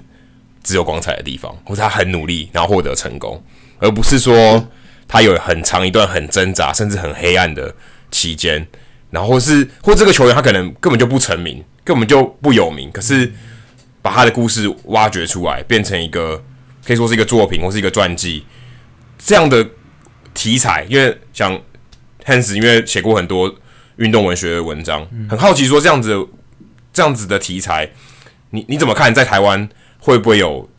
[0.63, 3.43] 只有光彩的地方，或者他很努力然后获得成功，
[3.79, 4.67] 而不是说
[5.07, 7.75] 他有很长一段很挣扎甚至很黑暗的
[8.09, 8.65] 期间，
[9.11, 13.31] 然后是或这个球员他可能根本就不成名，根本就不有名，可是
[14.01, 16.43] 把他的故事挖掘出来，变成一个
[16.85, 18.45] 可以说是一个作品或是一个传记
[19.17, 19.67] 这样的
[20.33, 20.85] 题材。
[20.89, 21.59] 因为像
[22.25, 23.53] Hans，因为写过很多
[23.97, 26.27] 运动文学的文章，很好奇说这样子。
[26.95, 27.89] 这样子的题材，
[28.51, 29.11] 你你怎么看？
[29.11, 29.67] 在台湾
[30.03, 30.69] 会不会有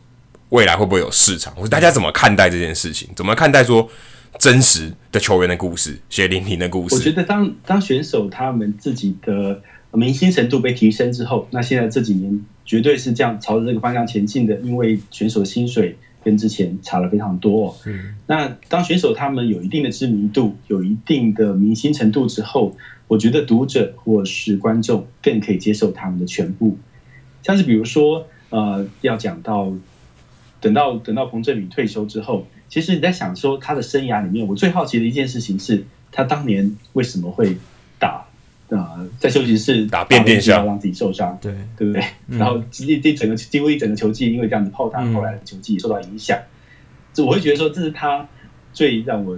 [0.49, 0.77] 未来？
[0.77, 1.51] 会不会有市场？
[1.55, 3.09] 或者大家怎么看待这件事情？
[3.15, 3.89] 怎么看待说
[4.37, 6.93] 真实的球员的故事，血淋淋的故事。
[6.93, 9.59] 我觉得当当选手他们自己的
[9.91, 17.75] 明星程度被提升之后，那现在这几年绝对是这样朝着这个方向前进的，因为选手的薪水跟之前差了非常多哦。
[17.87, 26.77] 嗯，那当选手他们有一定的知名度、有一定的明星程度之后，我觉得读者或是观众更可以接受他们的全部。
[27.41, 29.73] 像是比如说，呃，要讲到
[30.61, 32.47] 等到等到彭振宇退休之后。
[32.69, 37.57] 其实你在想说他的生涯里面，我最好奇的一件事情是他当年为什么会
[37.99, 38.25] 打
[38.69, 42.01] 呃在休息室打变变相让自己受伤，对对不对？
[42.27, 46.39] 嗯、然后这这整个几乎一整个球季因为这样子泡汤，后来的球季也受到影响。
[47.13, 48.27] 这、嗯、我会觉得说这是他
[48.71, 49.37] 最让我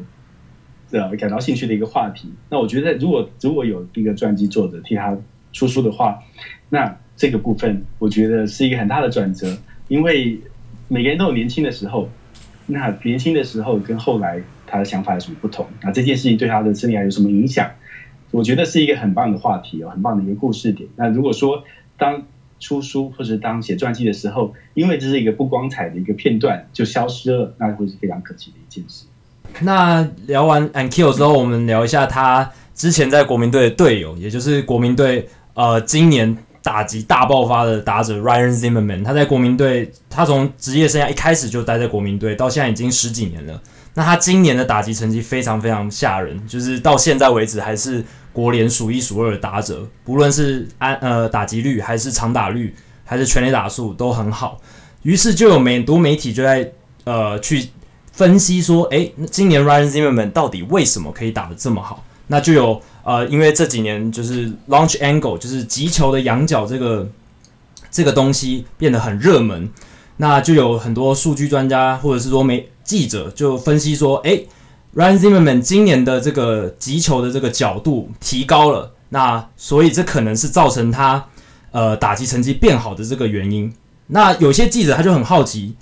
[0.91, 2.31] 呃感到兴趣的一个话题。
[2.49, 5.17] 那我觉得如果如果有一个传记作者替他
[5.51, 6.23] 出书的话，
[6.69, 9.57] 那这个部分我觉得是一个很大的转折，
[9.89, 10.39] 因为
[10.87, 12.07] 每个人都有年轻的时候。
[12.69, 15.65] 那年轻的时候跟后来他的想法有什么不同？
[15.81, 17.71] 那这件事情对他的生涯有什么影响？
[18.29, 20.89] 我觉得是一个很棒的话题哦，很棒的一个故事点。
[20.97, 21.63] 那如果说
[21.97, 22.23] 当
[22.59, 29.05] 出书或者当写传记的时候，因为这是一个不光彩的一个片段就消失了，那会是非常可惜的一件事。
[29.61, 36.37] 那聊完 Ankiel 之后，我们聊一下他之前在国民队的队友，也就是国民队呃今年。
[36.67, 43.61] 打击大爆发的打者 Ryan Zimmerman，他在国民队，他从职业生涯一开始就待在国民队，到现在已经十几年了。
[43.93, 48.03] 那他今年的打击成绩非常非常吓人，就是到现在为止还是
[48.33, 52.75] 国联数一数二的打者，不论是安呃打击率，还是长打率，
[53.05, 54.59] 还是全垒打数都很好。
[55.03, 56.69] 于是就有媒多媒体就在
[57.05, 57.69] 呃去
[58.11, 62.03] 分析说，诶，今年 Ryan Zimmerman 到底为什么可以打得这么好？
[62.27, 62.81] 那就有。
[63.07, 67.07] 呃，因为这几年就是 launch angle，就是击球的仰角这个
[67.89, 69.69] 这个东西变得很热门，
[70.17, 74.45] 那就有很多数据专家或者是说媒记者就分析说，诶
[74.93, 81.27] ，Ryan Zimmerman 今年的这个击球的这个角度提高了，那所以这可能是造成他
[81.71, 83.73] 呃打击成绩变好的这个原因。
[84.07, 85.77] 那有些记者他就很好奇。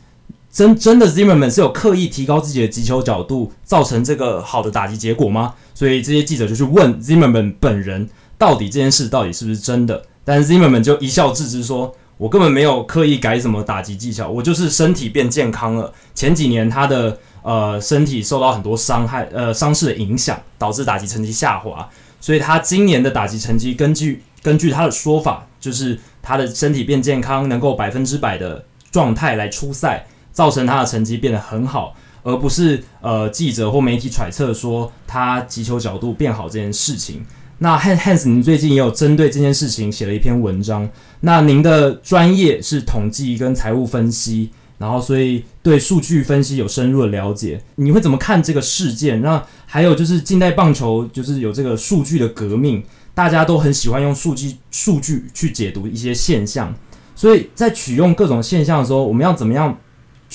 [0.55, 5.53] 真真的 Zimmerman 是有刻意提高自己的击球角度，造成这个好的打击结果吗？
[5.73, 10.05] 所以这些记者就去问 Zimmerman 本人，到底这件事到底是不是真的？
[10.23, 15.91] 但 Zimmerman 就一笑置之说：“我根本没有刻意改什么打击技巧，我就是身体变健康了。
[16.13, 21.89] 前几年他的呃身体受到很多伤害呃伤势的影响，导致打击成绩下滑。
[22.21, 37.25] 所以他今年的打击成绩，根据根据他的说法，就是他的身体变健康，能够百分之百的状态来出赛。”造成他的成绩变得很好，而不是呃记者或媒体揣测说他击球角度变好这件事情。
[37.59, 40.89] 那 Hans，您最近也有针对这件事情写了一篇文章。
[41.21, 47.61] 那您的专业是统计跟财务分析，然后所以对数据分析有深入的了解。
[47.75, 49.21] 你会怎么看这个事件？
[49.21, 56.75] 那还有就是近代棒球就是有这个数据的革命，大家都很喜欢用数据数据去解读一些现象。
[57.15, 59.77] 所以在取用各种现象的时候，我们要怎么样？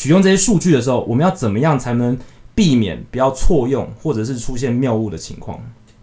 [0.00, 2.16] 取用这些数据的时候，我们要怎么样才能
[2.54, 5.60] 避免不要错用，或者是出现谬误的情况？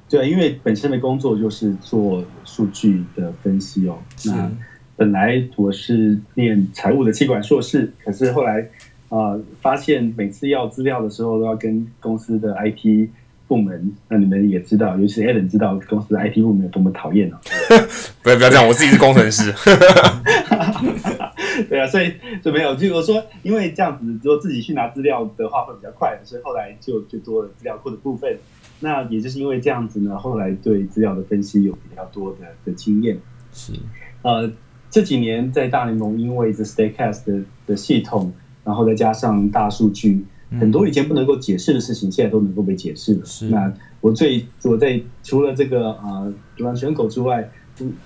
[0.07, 3.97] 对，因为本身的工作就是做数据的分析哦。
[4.25, 4.51] 那
[4.95, 8.69] 本来我是念财务的气管硕士，可是后来
[9.09, 13.09] 啊、呃，发现每次要资料的时候都要跟公司的 IT
[13.47, 17.37] 部门，那你们也知道，尤其是 Alan 知道公司的 IT 部门有多么讨厌哦。
[18.21, 19.51] 不要不要这样，我自己是工程师。
[21.67, 28.37] 对啊，所以就没有，就我说，因为这样子，如果自己去拿资料的话会比较快，所以后来就就多了资料库的部分。
[28.79, 33.17] 那也就是因为这样子呢，后来对资料的分析有比较多的的经验。
[33.51, 33.73] 是，
[34.21, 34.51] 呃，
[34.91, 38.31] 这几年在大联盟，因为这 Staycast 的的系统，
[38.63, 43.25] 然后再加上大数据，嗯、很多以前不能够解释的事情，现在都能够被解释了。
[43.25, 47.49] 是，那我最我在除了这个呃独狼选狗之外。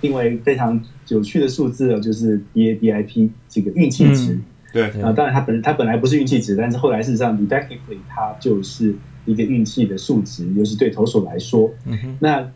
[0.00, 4.38] 另外非常有趣的数字哦，就是 BABIP 这个运气值。
[4.72, 8.94] 对啊，当然它本它本来不是运气值，但是后来事实上 deductively 它就是
[9.26, 11.70] 一个运气的数值，尤其对投手来说。
[11.84, 12.16] 嗯。
[12.20, 12.50] 那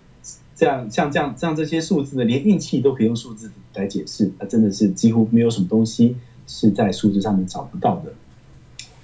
[0.55, 8.15] 这样像这样像这些数字呢，连运气都可以用数字来解释，那真的是几乎没有什么东西是在数字上面找不到的。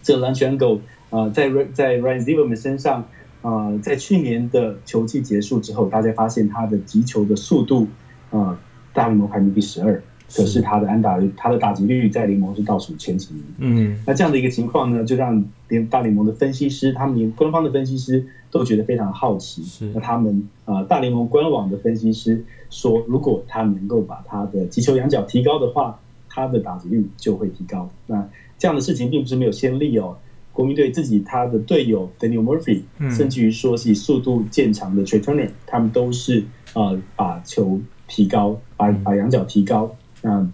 [0.03, 3.03] 这个 launch angle 啊，在在 Ryan Zimmerman 身上
[3.43, 7.89] 啊、呃，在去年的球季结束之后，大家发现他的击球的速度。
[8.33, 8.59] 啊，
[8.93, 10.03] 大联盟排名第十二，
[10.35, 13.45] 可是他的安打率，他的打击率在联盟是倒数前几名。
[13.59, 19.63] 嗯，那这样的一个情况呢，就让联大联盟的分析师，他们连官方的分析师都觉得非常好奇。
[19.63, 27.91] 是，那他们啊、呃，大联盟官网的分析师说，如果他能够把他的击球仰角提高的话，他的打击率就会提高。
[28.07, 28.27] 那
[28.59, 30.17] 这样的事情并不是没有先例哦。
[30.53, 37.81] 国民队自己他的队友 Daniel Murphy，、嗯、甚至于说是以速度见长的 Trea Turner，他们都是呃把球
[38.13, 39.97] 提高，把把仰角提高。
[40.21, 40.53] 那、呃、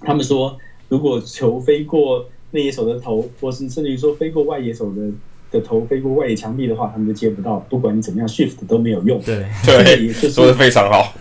[0.00, 5.12] 他们说，如果球飞过内野手的头，或是甚至于说飞过外野手的
[5.52, 7.60] 的头，飞过外野墙壁的话，他们都接不到。
[7.70, 9.20] 不管你怎么样 shift 都没有用。
[9.22, 11.14] 对对，就是、说的非常好。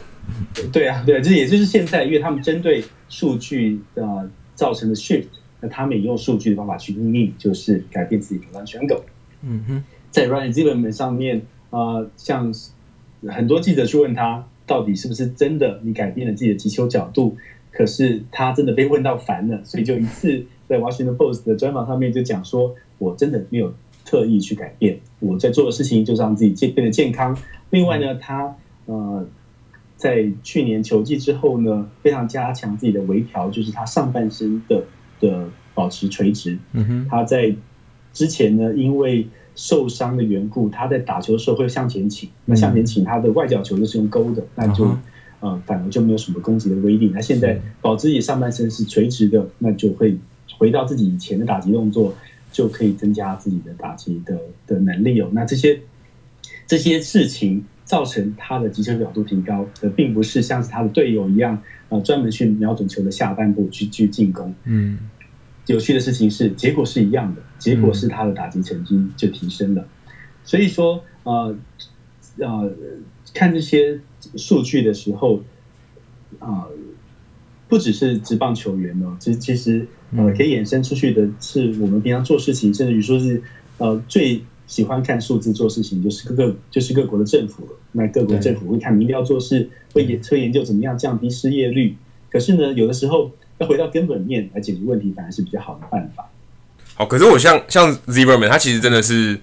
[0.73, 5.27] 对啊，对啊，这也就是现在，因为他们针对数据呃造成的 shift。
[5.61, 9.05] 那他们也用数据的方法去应用，就是改变自己的投篮选狗。
[9.41, 12.53] 嗯哼，在 Ryan Zimmerman 上面，呃，像
[13.27, 17.37] 很多记者去问他，到底是不是真的你改变了自己的击球角度？
[17.71, 23.73] 可是他真的被问到烦了，所以就一次在 Washington Post 的专访上面就讲说，我真的没有
[24.05, 27.37] 特意去改变，我在做的事情就是让自己健变得健康。
[27.69, 28.55] 另外呢，他
[28.85, 29.27] 呃
[29.95, 34.83] 在去年球季之后呢，非常加强自己的微调，就是他上半身的。
[35.21, 37.55] 的保持垂直，嗯哼，他在
[38.11, 39.25] 之前呢，因为
[39.55, 44.97] 受伤的缘故，他在打球的时候会向前倾，那向前倾，他的外角球就是用勾的，那就
[45.39, 47.11] 呃反而就没有什么攻击的威力。
[47.13, 50.17] 那现在保持自己上半身是垂直的，那就会
[50.57, 52.13] 回到自己以前的打击动作，
[52.51, 55.29] 就可以增加自己的打击的的能力哦。
[55.31, 55.79] 那这些
[56.67, 64.99] 这些事情造成他的击球角度提高，的并不是像是他的队友一样，呃，专门去瞄准球的下半部去去进攻，嗯。
[65.67, 69.87] 有趣的事情是，结果是一样的，结果是他的打击成绩就提升了。
[70.43, 71.57] 所以说，呃，
[72.37, 72.71] 呃，
[73.33, 73.99] 看这些
[74.35, 75.37] 数据的时候，
[76.37, 76.71] 啊、呃，
[77.67, 83.41] 不只是职棒球员哦，其实其实呃，可以衍生出去的是，我们平常做事情，甚至于说是
[83.79, 87.71] 呃，最喜欢看数字做事情，就是各个就是各国的政府了。
[87.93, 91.95] 那各国政府会看民调做事，会研会研究怎么样降低失业率。
[92.29, 93.31] 可是呢，有的时候。
[93.57, 96.29] 要回到根本面来解决问题，反而是比较好的办法。
[96.95, 99.39] 好，可是我像像 Zimmerman，他其实真的是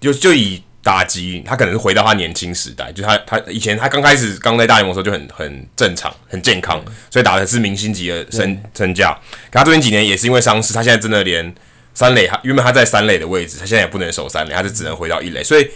[0.00, 9.12] 就就以打击，他可能是回到他年轻时代，就他他以前他刚开始刚在大联盟的时候就很很正常、很健康，所以打的是明星级的身身价。
[9.50, 11.52] 可他最近几年也是因为伤势，他现在真的连
[11.94, 15.42] 三垒，他原本他在三垒的位置，他现在也不能守三垒，他就只能回到一垒。
[15.42, 15.68] 所以，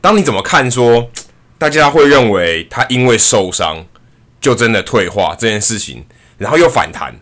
[0.00, 1.10] 当你怎么看说
[1.58, 3.84] 大家会认为他因为受伤
[4.40, 6.06] 就真的退化这件事情？
[6.38, 7.18] 然后又反弹，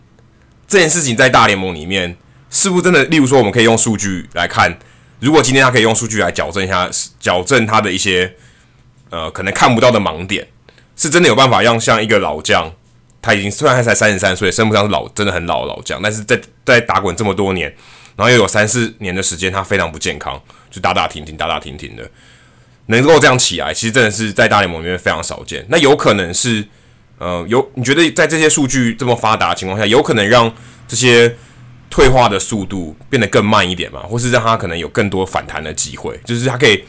[0.67, 2.15] 这件事情在大联盟里面
[2.49, 3.03] 是不是真的？
[3.05, 4.77] 例如说，我们可以用数据来看，
[5.19, 6.89] 如果今天他可以用数据来矫正一下，
[7.19, 8.33] 矫正他的一些
[9.09, 10.47] 呃可能看不到的盲点，
[10.95, 12.71] 是真的有办法让像一个老将，
[13.21, 17.67] 他已经虽然他才三十三岁，称不上老，真的很老的老将，但是在在打滚这么多年，
[18.15, 20.41] 然后又有三四年的时间，他非常不健康，
[20.71, 22.09] 就打打停停，打打停停的，
[22.87, 25.65] 能够这样起来，其实真的是在大联盟里面非常少见。
[25.69, 26.65] 那有可能是。
[27.17, 30.53] 呃，有你觉得在这些数据这么发达的情况下，有可能让
[30.85, 31.33] 这些
[31.95, 34.01] 退化的速度变得更慢一点嘛？
[34.01, 36.83] 或是让他可能有更多反弹的机会，就是他可以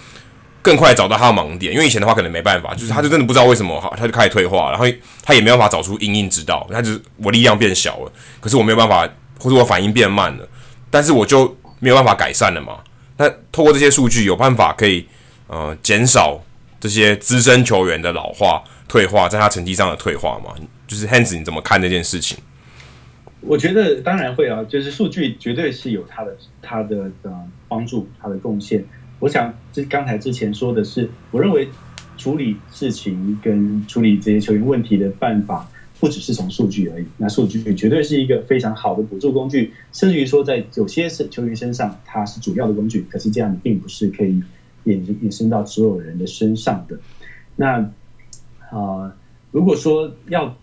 [0.60, 1.72] 更快找到他的盲点？
[1.72, 4.84] 因为以前的话可能没办法，就是他就真的不知道为什么哈，他就开始退化，然后
[5.22, 10.48] 他也没办法找出因应之道，他就是我力量变小了，可是我没有办法，或者我反应变慢了，
[10.90, 12.78] 但是我就没有办法改善了嘛？
[13.16, 15.06] 那透过这些数据有办法可以
[15.46, 16.42] 呃减少
[16.80, 18.60] 这些资深球员的老化？
[18.88, 20.52] 退化，在他成绩上的退化嘛，
[20.88, 22.36] 就是 Hans，你怎么看这件事情？
[23.46, 28.84] 我觉得当然会啊，就是数据绝对是有它的它的呃帮助，它的贡献。
[29.18, 31.68] 我想，这刚才之前说的是，我认为
[32.18, 35.70] 处理事情跟处理这些球员问题的办法，
[36.00, 37.06] 不只是从数据而已。
[37.16, 43.06] 那数据绝对是一个非常好的辅助工具，甚至于说，在有些是球员身上，它是主要的工具。
[43.08, 44.42] 可是这样并不是可以
[44.84, 46.98] 衍衍生到所有人的身上的。
[47.54, 47.90] 那
[48.70, 49.16] 啊，
[49.50, 50.56] 如果说要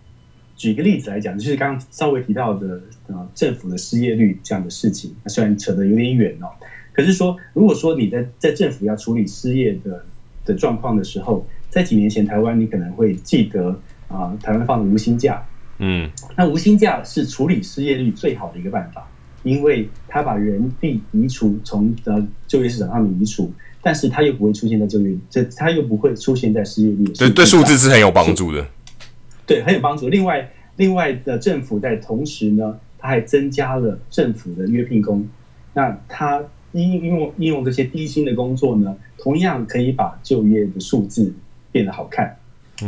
[0.56, 6.48] 举一个例子来讲，就是刚刚稍微提到的呃政府的失业率这样的事情，虽然扯得有点远哦，
[6.92, 10.04] 可是说如果说你在在政府要处理失业的
[10.44, 13.70] 的状况的时候，在几年前台湾你可能会记得
[14.08, 15.44] 啊、呃，台湾放的无薪假，
[15.78, 19.08] 嗯，那无薪假是处理失业率最好的一个办法，
[19.42, 23.52] 因为它把人力移除从呃就业市场上面移除。
[23.86, 27.04] 但是它又不会出现在就业，这它又不会出现在失业率。
[27.18, 28.66] 对对，数字是很有帮助的。
[29.46, 30.08] 对，很有帮助。
[30.08, 35.28] 另外，另外的政府在同时呢，它还增加了政府的约聘工。
[35.72, 41.32] 那它应用应用这些低薪的工作呢，同样可以把就业的数字
[41.70, 42.36] 变得好看。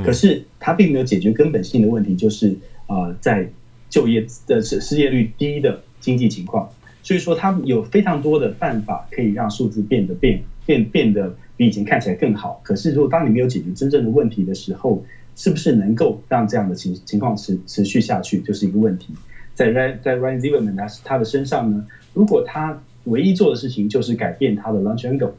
[0.05, 3.49] 可是它并没有解决根本性的问题，就是呃，在
[3.89, 6.69] 就业的失失业率低的经济情况。
[7.03, 10.41] 所以说，它有非常多的办法可以让数字变得变。
[10.67, 15.05] 变变得比以前看起来更好，可是如果当你没有解决真正的问题的时候，
[15.37, 19.15] 是不是能够让这样的情情况持持续下去，就是一个问题。
[19.55, 25.33] 在 ran 在 Ryan Zimmerman 他他的身上呢，如果他唯一做的事情就是改变他的 launch angle，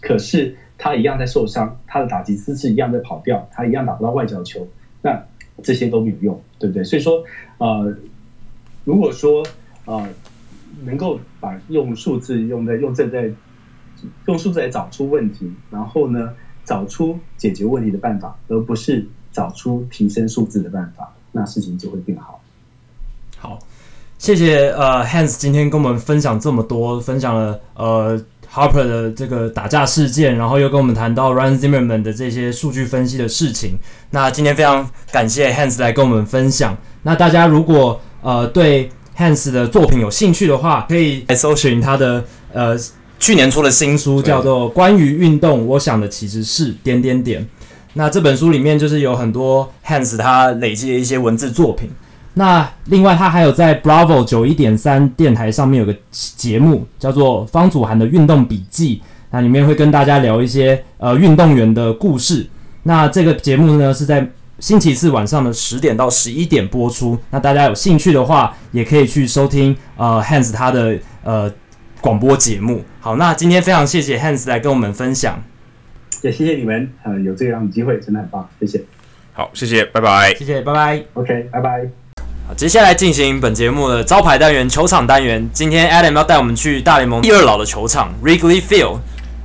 [0.00, 4.66] 可是他一样在受伤，他的打击姿势一样在跑掉，他一样打不到外角球，
[5.02, 5.24] 那
[5.62, 6.82] 这些都没有用，对不对？
[6.82, 7.24] 所以说，
[7.58, 7.94] 呃，
[8.84, 9.46] 如果说
[9.84, 10.08] 呃
[10.84, 13.30] 能够把用数字用在用在在
[14.26, 16.34] 用数字来找出问题，然后呢
[16.64, 22.40] 找出解决问题的办法，而不是找出提升数字的办法，那事情就会变好。
[23.38, 23.58] 好。
[24.18, 28.16] 谢谢呃，Hans 今天跟我们分享这么多，分享了呃
[28.48, 33.76] Harper 的这个打架事件，然后又跟我们谈到 Ryan Zimmerman 的这些数据分析的事情。
[34.10, 36.78] 那今天非常感谢 Hans 来跟我们分享。
[37.02, 42.76] 那大家如果呃对 Hans 的作品有兴趣的话，可以来搜寻他的呃
[43.22, 47.40] 去年出的新书，叫做《关于运动，我想的其实是点点点》。
[47.92, 51.88] 那这本书里面就是有很多 Hans 他累积的一些文字作品。
[52.34, 59.00] 那另外，他还有在 Bravo 九一点三电台上面有个节目，叫做方祖涵的运动笔记。
[59.30, 62.44] 那里面会跟大家聊一些呃运动员的故事。
[62.82, 67.16] 那这个节目呢是在星期四晚上的十点到十一点播出。
[67.30, 71.48] 那大家有兴趣的话，也可以去收听呃 Hans 他的呃
[72.02, 72.84] 广播节目。
[73.00, 75.40] 好，那今天非常谢谢 Hans 来跟我们分享。
[76.20, 78.82] 也谢谢你们，呃，有这样的机会真的很棒，谢谢。
[79.32, 80.34] 好，谢谢，拜拜。
[80.34, 81.00] 谢谢，拜拜。
[81.14, 81.86] OK，拜拜。
[82.48, 85.48] 好接下来进行本节目的招牌单元——球场单元。
[85.52, 88.98] 今天 Adam 要带我们去大联盟第二老的球场 Wrigley Field。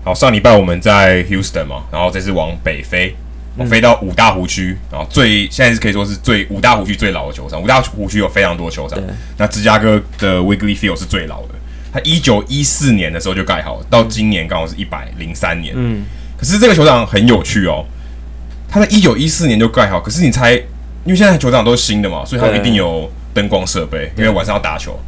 [0.03, 3.16] 好，上礼拜我们在 Houston 嘛，然后这次往北飞，
[3.55, 7.62] 我飞到五大湖区，然后最现在是可以说是最五大湖区最老的球场。
[7.62, 8.99] 五大湖区有非常多球场，
[9.38, 11.49] 那芝加哥的 Wrigley Field 是最老的，
[11.92, 15.74] 它一九一四年的时候就盖好了，到今年刚好是一百零三年。
[15.76, 16.04] 嗯，
[16.38, 17.86] 可是这个球场很有趣哦，
[18.68, 20.54] 它在一九一四年就盖好，可是你猜？
[21.06, 25.00] 因为现在球场都是新的嘛，所以它一定有灯光设备，因为晚上要打球。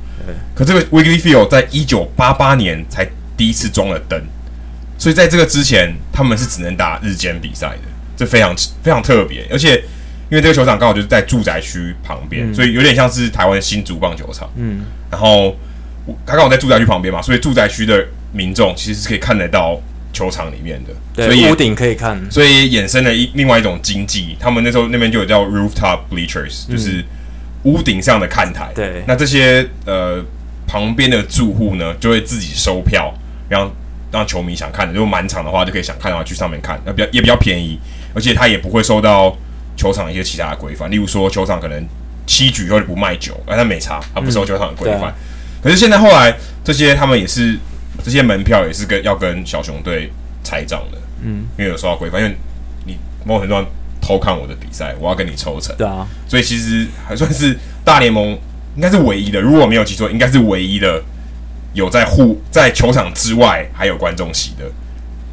[0.56, 3.06] 可这个 Wrigley Field 在一九八八年才
[3.36, 4.22] 第一次装了灯，
[4.98, 7.82] 所以在这个之前，他们是只能打日间比赛的，
[8.16, 9.46] 这非常非常特别。
[9.52, 9.76] 而且
[10.30, 14.50] 因为这个球场刚好就是在住宅区旁边，嗯、所以有点像是台湾的新竹棒球场。
[14.56, 15.58] 嗯，然后
[16.26, 19.80] 他刚好在住宅区旁边嘛，所以住宅区的民众其实是可以看得到。
[20.12, 24.36] 球场里面的，对，所以屋顶可以看，所以衍生了一另外一种经济。
[24.40, 27.06] 他们那时候那边就有叫 rooftop bleachers，、嗯、就是
[27.64, 28.72] 屋顶上的看台。
[28.74, 30.20] 对，那这些呃
[30.66, 33.14] 旁边的住户呢，就会自己收票，
[33.48, 33.72] 让
[34.12, 37.80] 让球迷想看的，如果满场的话，就可以想看的话去上面看，那比较也比较便宜，
[38.16, 39.38] 而且他也不会受到
[39.78, 41.88] 球场一些其他的规范，例如说球场可能
[42.26, 45.12] 七局或者不卖酒，而他没差，他不受球场的规范。
[45.12, 45.14] 嗯、
[45.62, 47.58] 可是现在后来这些他们也是。
[48.02, 50.10] 这些门票也是跟要跟小熊队
[50.42, 52.38] 拆账的，嗯，因为有受到规范，因为
[52.86, 53.66] 你某种程度上
[54.00, 58.40] 偷看我的比赛，我要跟你抽成，对啊，所以其实还算是大联盟
[58.78, 61.04] 应该是唯一的，如果没有记错，应该是唯一的
[61.74, 64.64] 有在户在球场之外还有观众席的。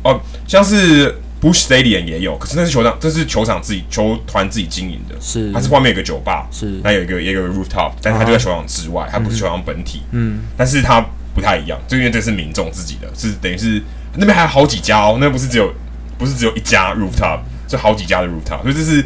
[0.03, 1.15] 哦，像是
[1.47, 11.07] Busch Stadium 也有，可是那是球场，这是球场自己球团自己经营的，是，它是外面有个酒吧，是，那有一个也有一个 rooftop，但是它就在球场之外，它不是球场本体，嗯，但是它。
[11.37, 13.83] 不太一样，就因为这是民众自己的，是等于是
[14.15, 15.71] 那边还有好几家哦，那不是只有
[16.17, 19.05] 不是只有一家 rooftop，是好几家的 rooftop，所以这是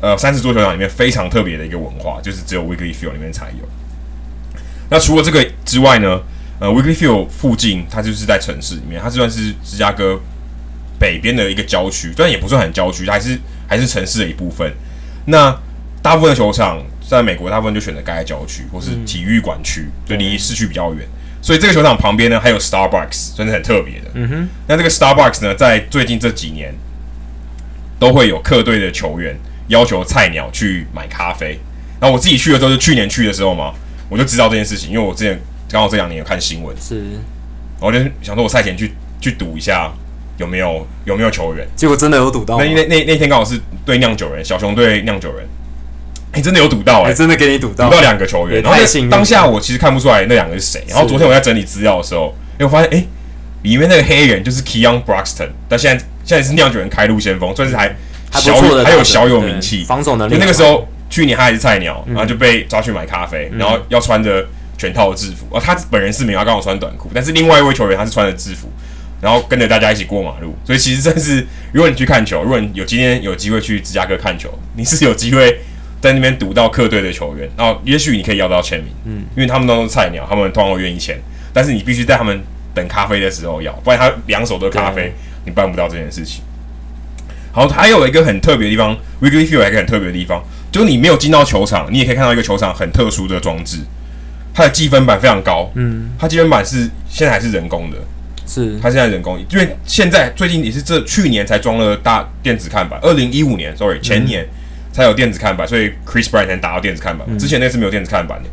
[0.00, 4.60] 呃三十座球场里面非常特别的一个文化，就是只有 Wrigley Field 里面才有。
[4.90, 6.20] 那除了这个之外呢，
[6.58, 10.20] 呃 Wrigley Field 附近它就是在城市里面，它算是芝加哥
[11.04, 13.38] 北边的一个郊区，虽然也不算很郊区，它还是
[13.68, 14.72] 还是城市的一部分。
[15.26, 15.54] 那
[16.00, 21.06] 大部分的球场在美国，大部分就选择盖在郊区或是体育馆区，就离市区比较远。
[21.42, 24.06] 所以这个球场旁边呢，还有 Starbucks，真的很特别的。
[24.14, 24.48] 嗯哼。
[24.66, 26.74] 那这个 Starbucks 呢，在最近这几年，
[27.98, 29.38] 都会有客队的球员
[29.68, 31.58] 要求菜鸟去买咖啡。
[32.00, 33.74] 然后我自己去的时候，是去年去的时候嘛，
[34.08, 35.38] 我就知道这件事情，因为我之前
[35.68, 36.74] 刚好这两年有看新闻。
[36.80, 36.96] 是。
[37.80, 39.92] 然后我就想说，我赛前去去赌一下
[40.36, 41.66] 有没有有没有球员。
[41.76, 42.58] 结果真的有赌到。
[42.58, 45.46] 那那那那天刚好是对酿酒人，小熊对酿酒人。
[46.32, 47.14] 哎、欸、真的有赌到哎！
[47.14, 48.60] 真的给你赌到，赌到两个球员。
[48.60, 50.82] 然后当下我其实看不出来那两个是谁。
[50.88, 53.08] 然后昨天我在整理资料的时候，哎，我发现哎、欸，
[53.62, 57.94] 里面那个黑人就是 Keon Broxton，但现在现在是酿酒人开路先锋，算是还
[58.32, 60.32] 小还，还有小有名气，防守能力。
[60.32, 64.44] 就那个时候去年他还是菜鸟，然后就被抓去买咖啡，嗯、然后要穿着
[64.76, 65.46] 全套的制服。
[65.50, 68.68] 哦，他本人是没有，他刚好穿短裤，但是另外一位球员他是穿着制服，
[69.24, 70.54] 然后跟着大家一起过马路。
[70.62, 75.58] 所以其实真是，如果你去看球，如果你有今天有机会去芝加哥看球，你是有机会。
[76.04, 81.18] 在那边堵到客队的球员，然后也许你可以要到签名，嗯，因为他们都是菜鸟，他们通常会愿意签，
[81.50, 82.42] 但是你必须在他们
[82.74, 85.10] 等咖啡的时候要，不然他两手都咖啡，
[85.46, 86.42] 你办不到这件事情。
[87.52, 93.78] 好，还有一个很特别的地方，Wrigley Field 还有一个很特别的地方，就是你没有进到球场，你也可以看到一个球场很特殊的装置，
[94.52, 97.96] 它的计分板非常高，嗯，它积分板是现在还是人工的，
[98.46, 98.78] 是。
[98.80, 104.46] 它现在人工，因为现在最近也是这去年才装了大电子看板，二零一五年，sorry 前年
[104.92, 108.48] 才有电子看板，所以 Chris Bryant 才能打到电子看板，之前那是没有电子看板的，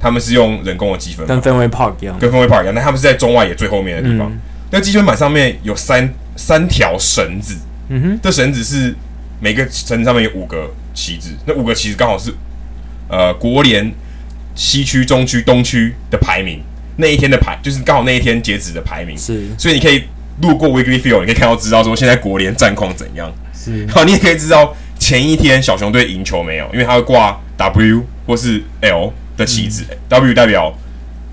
[0.00, 4.32] 他们是用人工的积分板，跟 Fenway Park 一样，跟 Fenway Park 一样，那他们是在中外野最后面的地方，
[4.70, 7.56] 那积分板上面有三三条绳子，
[7.88, 8.94] 嗯哼，这绳子是
[9.40, 12.32] 每个绳子上面有五个旗子，那五个旗子刚好是
[13.08, 13.92] 呃国联。
[14.56, 16.62] 西区、中区、东区的排名，
[16.96, 20.04] 那一天的排就是刚好那一天截止的排名，是，所以你可以
[20.42, 30.72] 路过 Wrigley Field，你可以看到知道说现在国联战况怎样，是， 好，你也可以知道前一天小熊队赢球没有，因为他会挂 W 或是 L 的旗子、嗯、，W 代表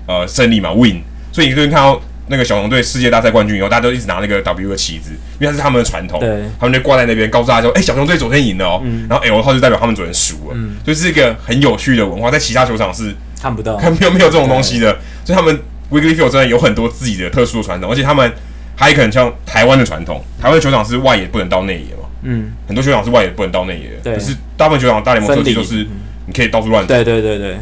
[0.06, 13.14] 呃胜利嘛，Win，所以你可以看到那个小熊队世界大赛冠军以后，大家都一直拿那个 W 的旗子，因为它是他们的传统，对，他们就挂在那边，告诉大家说，哎、欸，小熊队昨天赢了哦、然后 L 的话就代表他们昨天输了，嗯，就是一个很有趣的文化，在其他球场是。
[13.42, 15.58] 看不到，看没有没有这种东西的，所以他们
[15.90, 18.32] Wrigley Field 真的有很多自己的特殊的传统，而且他们
[18.76, 25.84] 还有可能像台湾的传统，台湾的球场是外野不能到内野嘛，嗯，很多球场是外野不能到内野的，可是大部分球场大联盟设计都是
[26.26, 27.56] 你可以到处乱走，对对对对，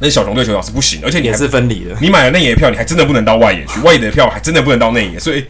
[0.00, 5.44] 那小熊队球场是不行，而且你也是分离的，你买了内野票，你还真的不能到外野去，外野的票还真的不能到内野，所以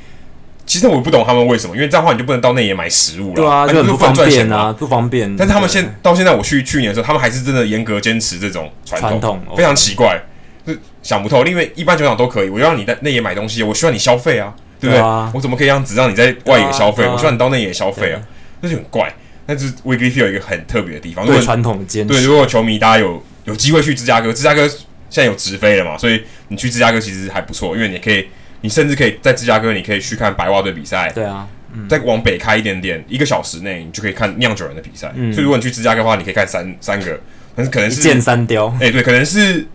[0.64, 5.36] 其实我不懂他们为什么，因为这样的话你就不能到内野买食物了，对啊，就很不方便啊，不方便。
[5.36, 10.20] 但是他们现到现在我去去年的时候，他们还是真的严格坚持这种传统，非常奇怪。
[10.64, 15.02] 是想不透，因为一般球场都可以，我要让你在内野买东西，我需要你消费啊，对不对？
[15.02, 17.04] 啊、我怎么可以让只让你在外野消费？
[17.08, 18.22] 我需要你到内野消费啊，
[18.60, 19.12] 那就很怪。
[19.44, 22.14] 但是 Wrigley Field 有一个很特别的地方，对传统的坚持。
[22.14, 24.78] 对，如果球迷大家有有机会去芝加哥，芝加哥现
[25.10, 28.28] 在有直飞了嘛，所以你去芝加哥其实还不错，因为你可以，
[28.62, 31.12] 你甚至可以在芝加哥，你可以去看白袜队比赛。
[31.14, 35.12] 对啊，嗯、再往北开一点点，一个小时内你就可以看酿酒人的比赛。
[35.14, 37.20] 嗯、所以如果你去芝加哥的话，你可以看三三个，
[37.54, 38.68] 但是可能是一箭三雕。
[38.80, 39.66] 哎、欸，对，可能是。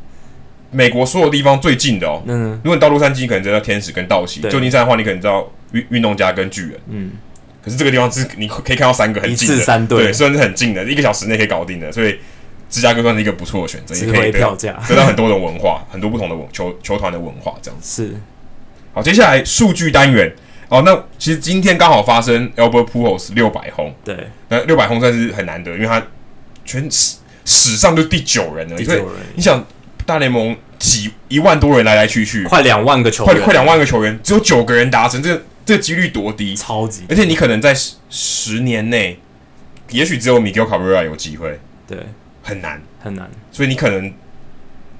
[0.69, 6.73] 美国所有地方最近的哦，嗯，如果你到洛杉矶，可能知道天使跟道奇；旧金山的话，你可能知道运运动家跟巨人。
[6.89, 7.11] 嗯，
[7.63, 12.19] 可是这个地方是你可以看到三个很近的，一次三，对，虽然是很近的，一个小时内可以搞定的，所以
[12.69, 18.03] 芝加哥算是一个不错的选择，也可以票价得到很多的文化，很多不同的文球球团的文化这样子。
[18.03, 18.15] 是，
[18.97, 20.33] 好，接下来数据单元。
[20.69, 26.01] 哦，那其实今天刚好发生 Albert Pujols 六百轰，对，那六百轰算是很难得，因为他
[26.65, 29.63] 全史史上就第九人了，第九人，你想
[30.05, 30.57] 大联盟。
[30.79, 36.55] 几一万多人来来去去，快两万个球员，快快两万个球员，只有九个人达成，这这几率多低？
[36.55, 37.03] 超级！
[37.09, 39.17] 而且你可能在十十年内，
[39.89, 41.97] 也许只有 Miguel Cabrera 有机会，对，
[42.43, 42.79] 很难。
[42.99, 43.27] 很难。
[43.51, 44.13] 所以你可能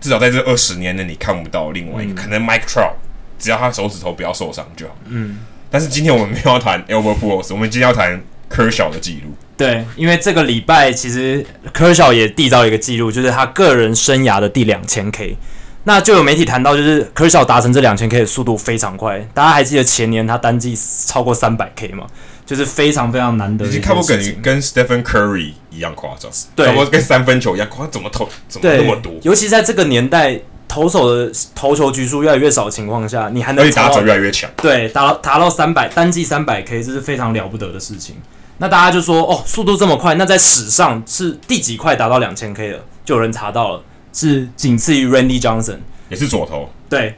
[0.02, 2.94] 至少在这二十年内，你看不到另外一个，嗯、可能 Mike Trout，
[3.38, 4.96] 只要他手指头不要受伤就好。
[5.08, 5.40] 嗯。
[5.70, 9.34] 但是今天我们没有要谈 Albert Pujols，我们今天要谈 Kershaw 的记录。
[9.58, 15.36] 对，因为这个礼拜其实 Kershaw 也缔造一个记录，就是他个人生涯的第两千 K。
[15.84, 19.20] 那就有媒体谈到，就是 Kershaw 达成这两千 K 的速度非常快。
[19.34, 22.06] 大家还记得前年他单季超过三百 K 吗？
[22.46, 23.66] 就是非常非常难得。
[23.66, 27.92] 已经看不跟跟 Stephen Curry 一样夸张，对，差不多跟三分球一样夸张。
[27.92, 28.28] 怎么投？
[28.48, 29.14] 怎么那么多？
[29.22, 34.50] 尤其在这个年代，投手的投球局数越来越少的情况下，你还能打者越来越强。
[34.58, 38.16] 对，达到达到三百单季三百 K，这是非常了不得的事情。
[38.58, 42.84] 那大家就说，哦，速度这么快，那在史上是第几块达到两千 K 的？
[43.06, 43.84] 就有人查到了。
[44.14, 45.78] 是仅次于 Randy Johnson，
[46.10, 46.68] 也是左投。
[46.90, 47.16] 对，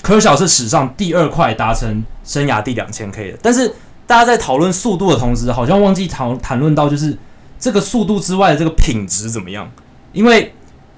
[0.00, 3.38] 科小是史上第二快达成生涯第两千 K 的。
[3.42, 3.74] 但是
[4.06, 7.18] 大家在讨论速度的同时，好像忘记讨谈论到就是
[7.58, 9.68] 这个速度之外的这个品质怎么样？
[10.12, 10.54] 因为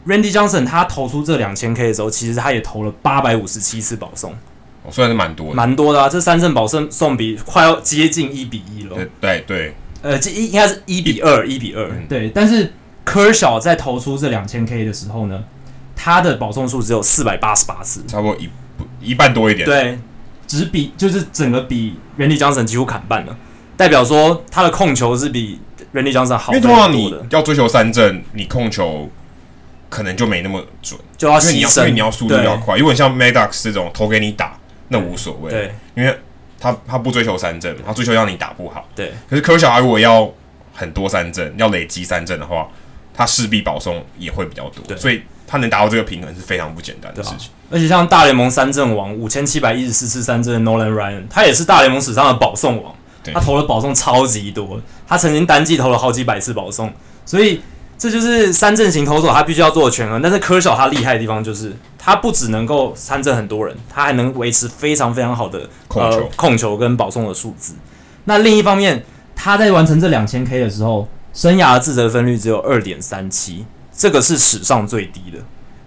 [0.06, 4.32] Randy Johnson 他投出这两千 K 的时候，其实他也投了八百五十七次保送，
[4.82, 6.08] 哦，算是蛮多的，蛮多的啊！
[6.08, 8.96] 这三振保送送比快要接近一比一了。
[8.96, 11.90] 对对对，呃，这应应该是一比二，一比二。
[12.08, 12.72] 对，但是。
[13.04, 15.42] 科小在投出这两千 K 的时候呢，
[15.96, 18.48] 他的保送数只有四百八十八次，差不多一
[19.00, 19.66] 一半多一点。
[19.66, 19.98] 对，
[20.46, 23.36] 只比就是整个比 Randy Johnson 几乎砍半了，
[23.76, 25.58] 代表说他的控球是比
[25.92, 26.52] Randy Johnson 好。
[26.52, 29.10] 因为通常你要追求三振，你控球
[29.92, 32.74] 可能就没那么准，就要因为你要因为你要速度要快。
[32.74, 34.56] 对如果你像 Maddox 这种投给你打，
[34.88, 35.50] 那无所谓。
[35.50, 36.18] 对，因为
[36.58, 38.88] 他他不追求三振，他追求让你打不好。
[38.94, 40.32] 对，可是科小如果要
[40.72, 42.66] 很多三振，要累积三振的话。
[43.14, 47.50] 他势必保送也会比较多，所以他能达到这个平衡是非常不简单的事情。
[47.50, 52.94] 啊、而且像大联盟三振王五千七百一十四次三振的 Nolan Ryan，他也是大联盟史上的保送王，
[53.34, 56.90] 他投了保送超级多，他曾经单季投了好几百次保送，
[57.26, 57.60] 所以
[58.02, 60.20] 这就是三阵型投手他必须要做的权衡。
[60.20, 67.74] 但是科小他厉害的地方就是，他不只能够三振很多人，他还能维持非常非常好的控球、呃、控球跟保送的数字。
[68.24, 69.04] 那另一方面，
[69.36, 71.08] 他在完成这两千 K 的时候。
[71.34, 75.38] 生涯的自责分率只有二点三七，这个是史上最低的。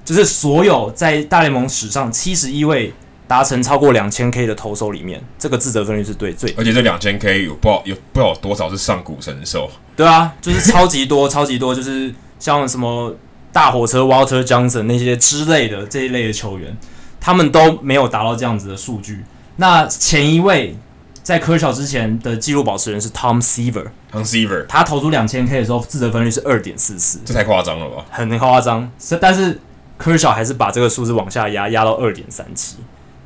[0.03, 2.91] 就是所有在大联盟史上七十一位
[3.27, 6.53] 达成超过两千 K 的投手里面，这个自责分率是对最。
[6.57, 9.69] 而且这两千 K 有不好有不知道有多少是上古神兽。
[9.95, 13.15] 对啊，就是超级多， 超级多，就是像什么
[13.51, 16.77] 大火车 Walter Johnson 那些之类的这一类的球员，
[17.19, 19.23] 他们都没有达到这样子的数据。
[19.55, 20.77] 那前一位
[21.23, 23.87] 在科乔之前的纪录保持人是 Tom Seaver。
[24.11, 28.05] Tom Seaver，他投出两千 K 的时候，自责分率是二点四四，这太夸张了吧？
[28.11, 28.91] 很夸张。
[28.99, 29.59] 是，但是
[29.97, 32.75] 科乔还是把这个数字往下压，压到二点三七。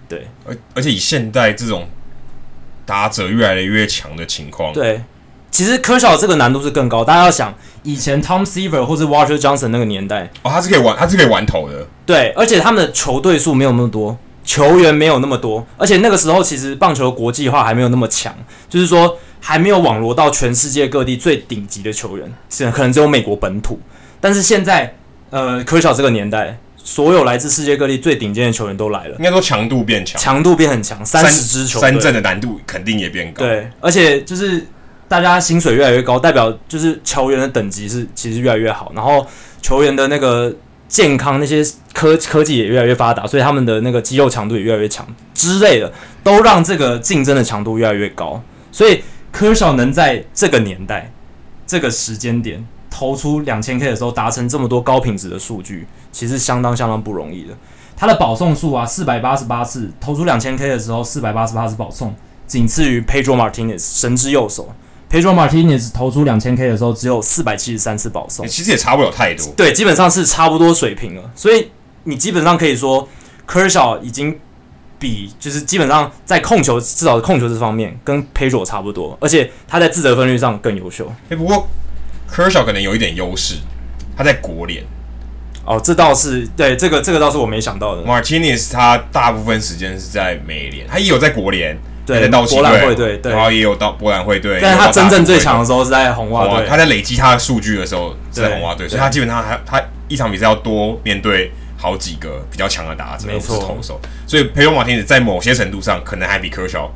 [0.09, 1.87] 对，而而且以现代这种
[2.85, 5.01] 打者越来越强的情况，对，
[5.51, 7.05] 其实科小这个难度是更高。
[7.05, 7.53] 大家要想，
[7.83, 11.87] 以前 Tom Seaver 或是 Walter Johnson 那个年代，哦，他是可以玩，他是可以玩投的。
[12.05, 14.17] 对，而且他们的球队数没有那么多。
[14.41, 18.35] 球员没有那么多，而且那个时候其实棒球国际化还没有那么强，
[18.67, 23.79] 就是说还没有网罗到全世界各地最顶级的球员，是可能只有美国本土。
[24.19, 24.95] 但是现在，
[25.29, 26.57] 呃，科小这个年代，
[26.89, 33.45] 所有来自世界各地最顶尖的球员都来了，应该说强度变强，强度变很强，三十支球队，三阵的难度肯定也变高。
[33.45, 34.65] 对，而且就是
[35.07, 39.27] 大家薪水越来越高，代表就是球员的等级是其实越来越好，然后
[39.61, 40.55] 球员的那个。
[40.89, 41.63] 健康那些
[41.93, 48.41] 科科技也越来越发达，所以他们的那个肌肉强度也越来越强之类的，都让这个竞争的强度越来越高。
[48.71, 51.11] 所以科少能在这个年代、
[51.67, 57.53] 这个时间点投出两千 K 的时候，达成这么多高品质的数据，其实相当相当不容易的。
[57.95, 62.15] 他的保送数啊，四百八十八次投出两千 K 的时候，四百八十八次保送，
[62.47, 64.73] 仅次于 Pedro Martinez 神之右手。
[65.11, 69.47] Pedro Martinez 投出两千 K 的时候，只有四百七十三次保送，其实也差不了太多。
[69.57, 71.31] 对，基本上是差不多水平了。
[71.35, 71.71] 所以
[72.03, 73.07] 你基本上可以说
[73.47, 74.39] ，Kershaw 已经
[74.99, 81.07] 比就是基本上在控球，至少控球这方面跟 Pedro 差不多，而且他在自责分率上更优秀。
[81.23, 81.67] 哎、欸，不过
[82.33, 83.55] Kershaw 可能有一点优势，
[84.17, 84.83] 他在国联。
[85.65, 88.03] 哦，这倒是对，这个这个倒是我没想到的。
[88.03, 91.77] Martinez 他大部分时间是在美联，他也有在国联。
[92.05, 92.55] 对，在道奇
[92.95, 94.57] 队，然后也有到波兰会队。
[94.59, 96.65] 但是他真正最强的时候是在红袜队。
[96.67, 104.01] 他在累积他的数据的时候是在红袜队，所以他基本上还他一场比赛要多面对好几个比较强的打者，没错，投手。
[104.25, 106.91] 所以佩罗马汀斯在某些程度上可能还比科乔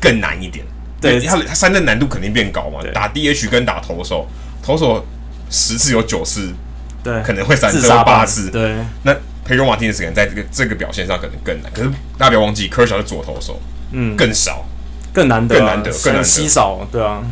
[0.00, 0.64] 更难一点。
[1.00, 4.26] 对，他他三振难度肯定变高嘛，打 DH 跟打投手，
[4.66, 5.06] 投手
[5.48, 6.52] 十次有九次
[7.04, 8.50] 对可能会三振八次。
[8.50, 9.14] 对，那
[9.44, 11.70] 佩罗马汀斯可能在这个这个表现上可能更难。
[11.72, 11.88] 可是
[12.18, 13.60] 大家不要忘记，科乔是左投手。
[13.92, 14.66] 嗯，更少，
[15.12, 17.22] 更难得，啊，更难得，更稀少，对啊。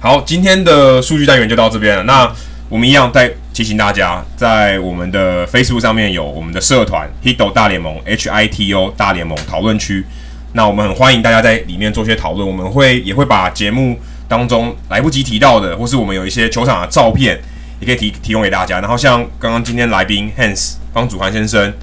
[0.00, 2.02] 好，今天的数据单元就到这边了。
[2.02, 2.30] 那
[2.68, 10.04] 我们一样再提醒大家，在我们的 Facebook 上面有我们的社团 Hito 大联盟 H I T O 大联盟讨论区。
[10.52, 12.46] 那我们很欢迎大家在里面做些讨论。
[12.46, 13.98] 我们会也会把节目
[14.30, 17.38] 当中来不及提到的，或是我们有一些球场的照片，
[17.80, 18.80] 也可以提提供给大家。
[18.80, 21.74] 然后像刚刚今天来宾 Hans 方祖涵先生。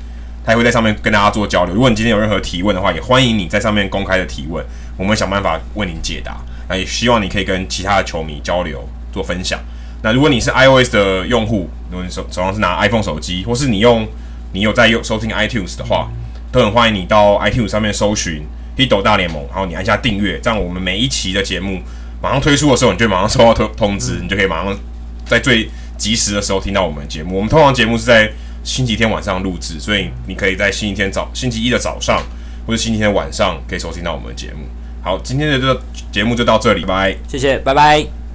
[0.48, 1.76] 他也会在上面跟大家做交流。
[1.76, 6.38] 如果你今天有任何提问的话，也欢迎你在上面公开的提问，我们想办法为您解答。
[6.70, 9.60] 那也希望你可以跟其他的球迷交流做分享。
[10.04, 14.08] 那如果你是 iOS 的用户，如果你手手上是拿 iPhone 手机，或是你用
[14.54, 16.10] 你有在用收听 iTunes 的话，
[16.50, 18.46] 都很欢迎你到 iTunes 上面搜寻
[18.78, 21.82] Hito 大联盟，然后你按下订阅，这样我们每一期的节目
[22.22, 24.78] 马上推出的时候，你就马上收到通通知，你就可以马上
[25.26, 27.36] 在最及时的时候听到我们的节目。
[27.36, 28.32] 我们通常节目是在
[28.64, 32.22] 星期天晚上录制，所以你可以在星期天早、星期一的早上
[32.66, 34.66] 或者星期天晚上可以收听到我们的节目。
[35.02, 38.27] 好，今天的这个节目就到这里，拜拜，谢谢，拜拜。